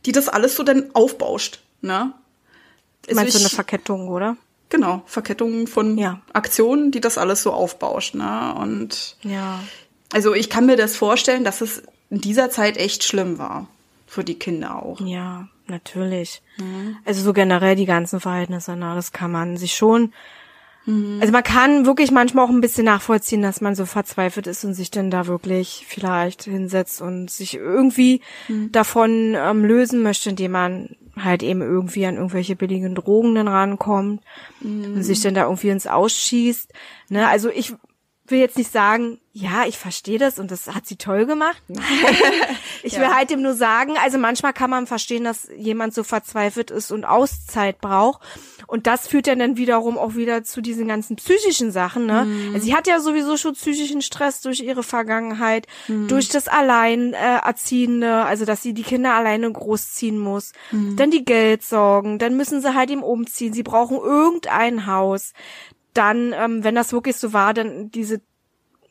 [0.08, 1.60] die das alles so dann aufbauscht.
[1.82, 2.14] Ne?
[3.08, 4.38] Also Meinst du eine Verkettung, oder?
[4.70, 6.22] Genau, Verkettungen von ja.
[6.34, 8.16] Aktionen, die das alles so aufbauscht.
[8.16, 8.56] Ne?
[8.58, 9.60] Und ja.
[10.14, 13.68] also ich kann mir das vorstellen, dass es in dieser Zeit echt schlimm war.
[14.10, 15.02] Für die Kinder auch.
[15.02, 16.42] Ja, natürlich.
[16.56, 16.96] Mhm.
[17.04, 18.96] Also so generell die ganzen Verhältnisse, ne?
[18.96, 20.14] das kann man sich schon
[20.88, 21.20] Mhm.
[21.20, 24.74] Also man kann wirklich manchmal auch ein bisschen nachvollziehen, dass man so verzweifelt ist und
[24.74, 28.72] sich dann da wirklich vielleicht hinsetzt und sich irgendwie mhm.
[28.72, 34.22] davon ähm, lösen möchte, indem man halt eben irgendwie an irgendwelche billigen Drogen dann rankommt
[34.62, 34.96] mhm.
[34.96, 36.72] und sich dann da irgendwie ins Ausschießt.
[37.10, 37.28] Ne?
[37.28, 37.74] Also ich
[38.32, 41.62] will jetzt nicht sagen, ja, ich verstehe das und das hat sie toll gemacht.
[42.84, 43.02] ich ja.
[43.02, 46.92] will halt ihm nur sagen, also manchmal kann man verstehen, dass jemand so verzweifelt ist
[46.92, 48.22] und Auszeit braucht.
[48.66, 52.08] Und das führt ja dann wiederum auch wieder zu diesen ganzen psychischen Sachen.
[52.08, 52.26] Ne?
[52.26, 52.56] Mhm.
[52.56, 56.08] Also sie hat ja sowieso schon psychischen Stress durch ihre Vergangenheit, mhm.
[56.08, 60.52] durch das Alleinerziehende, also dass sie die Kinder alleine großziehen muss.
[60.72, 60.96] Mhm.
[60.96, 63.54] Dann die Geldsorgen, dann müssen sie halt ihm umziehen.
[63.54, 65.34] Sie brauchen irgendein Haus
[65.98, 68.22] dann, ähm, wenn das wirklich so war, dann diese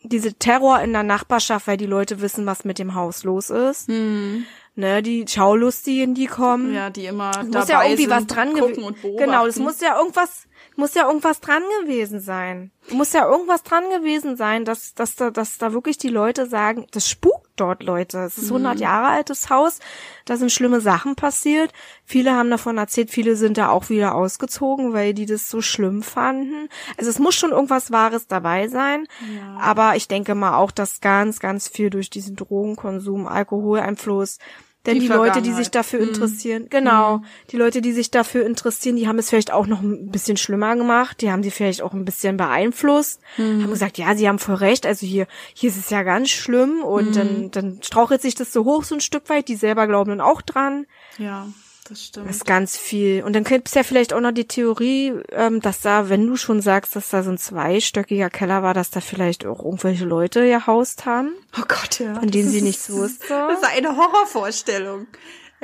[0.02, 3.88] diese Terror in der Nachbarschaft, weil die Leute wissen, was mit dem Haus los ist.
[3.88, 4.46] Mhm.
[4.76, 6.74] Ne, die Schaulustigen, die kommen.
[6.74, 8.94] Ja, die immer dabei muss ja irgendwie was dran gewesen.
[9.16, 10.46] Genau, das muss ja irgendwas
[10.76, 12.70] muss ja irgendwas dran gewesen sein.
[12.90, 16.86] Muss ja irgendwas dran gewesen sein, dass, dass, da, dass da wirklich die Leute sagen,
[16.90, 18.18] das spukt dort, Leute.
[18.18, 18.80] Es ist 100 mhm.
[18.80, 19.80] Jahre altes Haus,
[20.24, 21.72] da sind schlimme Sachen passiert.
[22.04, 26.02] Viele haben davon erzählt, viele sind da auch wieder ausgezogen, weil die das so schlimm
[26.02, 26.68] fanden.
[26.96, 29.06] Also es muss schon irgendwas Wahres dabei sein.
[29.36, 29.58] Ja.
[29.60, 34.38] Aber ich denke mal auch, dass ganz, ganz viel durch diesen Drogenkonsum, Alkoholeinfluss,
[34.86, 36.08] denn die, die Leute, die sich dafür mhm.
[36.08, 37.24] interessieren, genau, mhm.
[37.50, 40.76] die Leute, die sich dafür interessieren, die haben es vielleicht auch noch ein bisschen schlimmer
[40.76, 43.62] gemacht, die haben sie vielleicht auch ein bisschen beeinflusst, mhm.
[43.62, 46.82] haben gesagt, ja, sie haben voll recht, also hier, hier ist es ja ganz schlimm
[46.82, 47.50] und dann, mhm.
[47.50, 50.42] dann strauchelt sich das so hoch so ein Stück weit, die selber glauben dann auch
[50.42, 50.86] dran.
[51.18, 51.48] Ja.
[51.88, 52.28] Das stimmt.
[52.28, 53.22] Das ist ganz viel.
[53.22, 56.36] Und dann gibt es ja vielleicht auch noch die Theorie, ähm, dass da, wenn du
[56.36, 60.46] schon sagst, dass da so ein zweistöckiger Keller war, dass da vielleicht auch irgendwelche Leute
[60.46, 61.32] gehaust haben.
[61.58, 62.14] Oh Gott, ja.
[62.14, 63.26] Von denen sie nichts wussten.
[63.46, 65.06] Das ist eine Horrorvorstellung.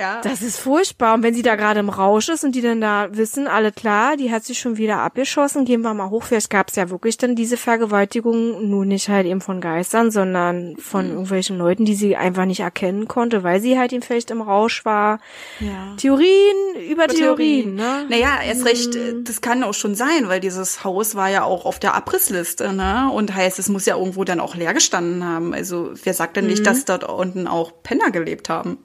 [0.03, 0.21] Ja.
[0.21, 1.15] Das ist furchtbar.
[1.15, 4.17] Und wenn sie da gerade im Rausch ist und die dann da wissen, alle klar,
[4.17, 6.25] die hat sich schon wieder abgeschossen, gehen wir mal hoch.
[6.25, 10.77] Vielleicht gab es ja wirklich dann diese Vergewaltigung, nur nicht halt eben von Geistern, sondern
[10.77, 11.13] von mhm.
[11.13, 14.85] irgendwelchen Leuten, die sie einfach nicht erkennen konnte, weil sie halt eben vielleicht im Rausch
[14.85, 15.21] war.
[15.61, 15.95] Ja.
[15.99, 16.27] Theorien
[16.75, 18.07] über, über Theorien, Theorien, ne?
[18.09, 19.23] Naja, erst recht, mhm.
[19.23, 23.09] das kann auch schon sein, weil dieses Haus war ja auch auf der Abrissliste, ne?
[23.15, 25.55] Und heißt, es muss ja irgendwo dann auch leer gestanden haben.
[25.55, 26.65] Also wer sagt denn nicht, mhm.
[26.65, 28.79] dass dort unten auch Penner gelebt haben?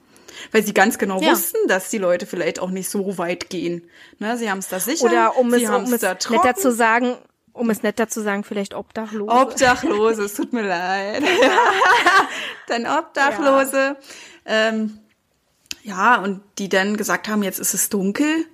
[0.52, 1.32] Weil sie ganz genau ja.
[1.32, 3.88] wussten, dass die Leute vielleicht auch nicht so weit gehen.
[4.18, 5.04] Ne, sie haben es da sicher.
[5.04, 7.16] Oder um es, um es netter zu sagen,
[7.52, 9.30] um es netter zu sagen, vielleicht Obdachlose.
[9.30, 11.22] Obdachlose, es tut mir leid.
[12.68, 13.96] dann Obdachlose.
[14.46, 14.68] Ja.
[14.68, 14.98] Ähm,
[15.82, 18.46] ja, und die dann gesagt haben, jetzt ist es dunkel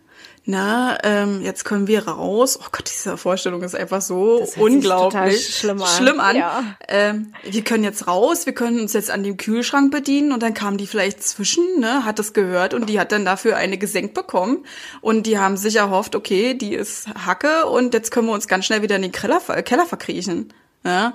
[0.46, 2.58] na, ähm, jetzt können wir raus.
[2.60, 5.88] Oh Gott, diese Vorstellung ist einfach so unglaublich schlimm an.
[5.88, 6.36] Schlimm an.
[6.36, 6.76] Ja.
[6.86, 10.52] Ähm, wir können jetzt raus, wir können uns jetzt an dem Kühlschrank bedienen und dann
[10.52, 14.12] kam die vielleicht zwischen, ne, hat das gehört und die hat dann dafür eine gesenkt
[14.12, 14.66] bekommen
[15.00, 18.66] und die haben sich erhofft, okay, die ist Hacke und jetzt können wir uns ganz
[18.66, 20.52] schnell wieder in den Keller, Keller verkriechen.
[20.84, 21.14] Ja.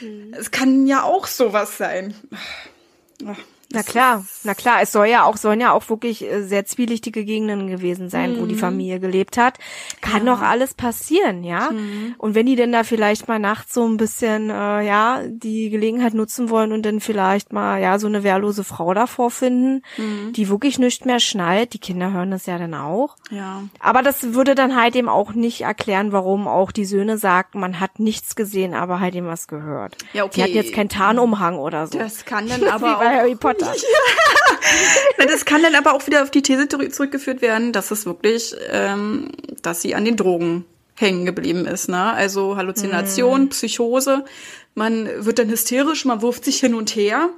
[0.00, 0.34] Hm.
[0.36, 2.14] Es kann ja auch sowas sein.
[3.24, 3.38] Ach.
[3.72, 7.24] Na klar, na klar, es soll ja auch, sollen ja auch wirklich äh, sehr zwielichtige
[7.24, 8.40] Gegenden gewesen sein, mhm.
[8.40, 8.60] wo die mhm.
[8.60, 9.58] Familie gelebt hat.
[10.00, 10.34] Kann ja.
[10.34, 11.70] doch alles passieren, ja.
[11.70, 12.16] Mhm.
[12.18, 16.14] Und wenn die denn da vielleicht mal nachts so ein bisschen, äh, ja, die Gelegenheit
[16.14, 20.32] nutzen wollen und dann vielleicht mal, ja, so eine wehrlose Frau davor finden, mhm.
[20.32, 23.16] die wirklich nicht mehr schnallt, die Kinder hören das ja dann auch.
[23.30, 23.62] Ja.
[23.78, 27.78] Aber das würde dann halt eben auch nicht erklären, warum auch die Söhne sagen, man
[27.78, 29.96] hat nichts gesehen, aber halt eben was gehört.
[30.12, 30.32] Ja, okay.
[30.34, 31.98] Die hatten jetzt keinen Tarnumhang oder so.
[31.98, 33.26] Das kann dann aber auch
[33.60, 33.80] Vater.
[35.18, 35.26] Ja.
[35.26, 39.30] das kann dann aber auch wieder auf die These zurückgeführt werden, dass es wirklich, ähm,
[39.62, 41.88] dass sie an den Drogen hängen geblieben ist.
[41.88, 42.12] Ne?
[42.12, 43.48] Also Halluzination, mhm.
[43.48, 44.24] Psychose.
[44.74, 47.30] Man wird dann hysterisch, man wirft sich hin und her.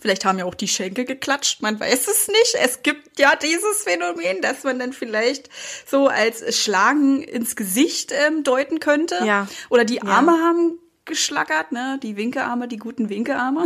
[0.00, 2.56] Vielleicht haben ja auch die Schenkel geklatscht, man weiß es nicht.
[2.62, 5.50] Es gibt ja dieses Phänomen, dass man dann vielleicht
[5.86, 9.16] so als Schlagen ins Gesicht ähm, deuten könnte.
[9.26, 9.46] Ja.
[9.68, 10.38] Oder die Arme ja.
[10.38, 11.98] haben geschlackert, ne?
[12.02, 13.64] Die Winkearme, die guten Winkearme.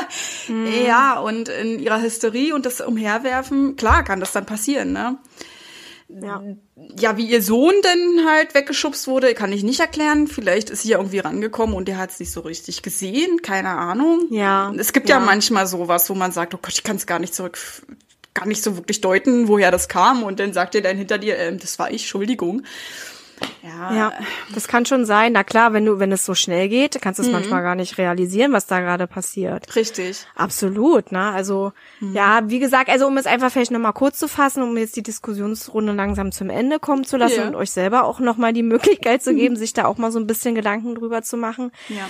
[0.48, 0.66] mhm.
[0.86, 5.18] Ja, und in ihrer Hysterie und das Umherwerfen, klar kann das dann passieren, ne?
[6.08, 6.40] Ja.
[6.96, 10.28] ja, wie ihr Sohn denn halt weggeschubst wurde, kann ich nicht erklären.
[10.28, 13.42] Vielleicht ist sie ja irgendwie rangekommen und der hat es nicht so richtig gesehen.
[13.42, 14.26] Keine Ahnung.
[14.30, 14.72] Ja.
[14.78, 17.18] Es gibt ja, ja manchmal sowas, wo man sagt, oh Gott, ich kann es gar
[17.18, 17.58] nicht zurück,
[18.34, 20.22] gar nicht so wirklich deuten, woher das kam.
[20.22, 22.62] Und dann sagt ihr dann hinter dir, äh, das war ich, Entschuldigung.
[23.62, 23.94] Ja.
[23.94, 24.12] ja,
[24.54, 25.32] das kann schon sein.
[25.32, 27.34] Na klar, wenn du, wenn es so schnell geht, kannst du es mhm.
[27.34, 29.74] manchmal gar nicht realisieren, was da gerade passiert.
[29.74, 30.24] Richtig.
[30.34, 31.30] Absolut, ne?
[31.32, 32.14] Also, mhm.
[32.14, 35.02] ja, wie gesagt, also um es einfach vielleicht nochmal kurz zu fassen, um jetzt die
[35.02, 37.48] Diskussionsrunde langsam zum Ende kommen zu lassen ja.
[37.48, 40.26] und euch selber auch nochmal die Möglichkeit zu geben, sich da auch mal so ein
[40.26, 41.72] bisschen Gedanken drüber zu machen.
[41.88, 42.08] Ja.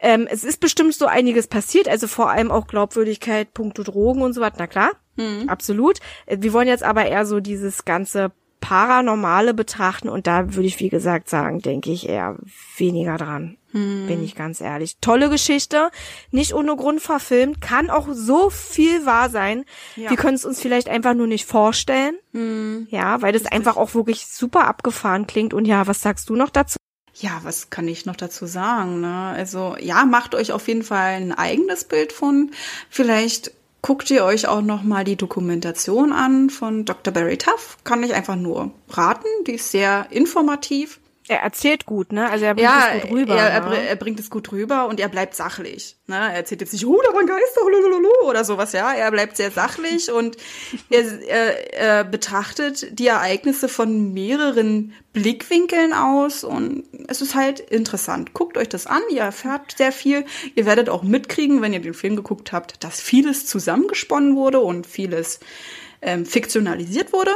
[0.00, 4.32] Ähm, es ist bestimmt so einiges passiert, also vor allem auch Glaubwürdigkeit, puncto Drogen und
[4.32, 5.48] so weiter, na klar, mhm.
[5.48, 6.00] absolut.
[6.26, 10.80] Äh, wir wollen jetzt aber eher so dieses ganze Paranormale betrachten und da würde ich,
[10.80, 12.36] wie gesagt, sagen, denke ich eher
[12.76, 13.58] weniger dran.
[13.72, 14.06] Hm.
[14.06, 14.98] Bin ich ganz ehrlich.
[15.00, 15.90] Tolle Geschichte,
[16.30, 19.64] nicht ohne Grund verfilmt, kann auch so viel wahr sein.
[19.96, 20.10] Ja.
[20.10, 22.16] Wir können es uns vielleicht einfach nur nicht vorstellen.
[22.32, 22.86] Hm.
[22.90, 25.52] Ja, weil das einfach auch wirklich super abgefahren klingt.
[25.52, 26.76] Und ja, was sagst du noch dazu?
[27.16, 29.00] Ja, was kann ich noch dazu sagen?
[29.00, 29.34] Ne?
[29.36, 32.50] Also ja, macht euch auf jeden Fall ein eigenes Bild von.
[32.90, 33.52] Vielleicht
[33.84, 37.12] guckt ihr euch auch noch mal die Dokumentation an von Dr.
[37.12, 37.76] Barry Tuff.
[37.84, 39.26] Kann ich einfach nur raten.
[39.46, 41.00] Die ist sehr informativ.
[41.26, 42.28] Er erzählt gut, ne?
[42.28, 43.34] Also er bringt ja, es gut rüber.
[43.34, 45.96] Er, er, er, bringt es gut rüber und er bleibt sachlich.
[46.06, 46.16] Ne?
[46.16, 48.92] Er erzählt jetzt nicht, oh, da waren Geister, lulululu, oder sowas, ja.
[48.92, 50.36] Er bleibt sehr sachlich und
[50.90, 58.34] er, er, er betrachtet die Ereignisse von mehreren Blickwinkeln aus und es ist halt interessant.
[58.34, 60.26] Guckt euch das an, ihr erfahrt sehr viel.
[60.54, 64.86] Ihr werdet auch mitkriegen, wenn ihr den Film geguckt habt, dass vieles zusammengesponnen wurde und
[64.86, 65.40] vieles
[66.02, 67.30] ähm, fiktionalisiert wurde.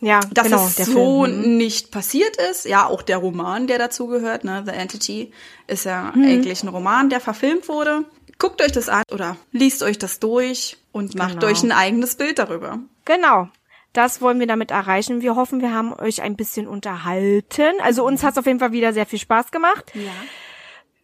[0.00, 1.42] Ja, dass genau, es so Film.
[1.42, 1.56] Mhm.
[1.56, 2.66] nicht passiert ist.
[2.66, 5.32] Ja, auch der Roman, der dazu gehört, ne, The Entity,
[5.66, 6.24] ist ja mhm.
[6.24, 8.04] eigentlich ein Roman, der verfilmt wurde.
[8.38, 11.46] Guckt euch das an oder liest euch das durch und macht genau.
[11.46, 12.78] euch ein eigenes Bild darüber.
[13.04, 13.48] Genau.
[13.92, 15.22] Das wollen wir damit erreichen.
[15.22, 17.80] Wir hoffen, wir haben euch ein bisschen unterhalten.
[17.82, 19.90] Also uns hat es auf jeden Fall wieder sehr viel Spaß gemacht.
[19.94, 20.12] Ja.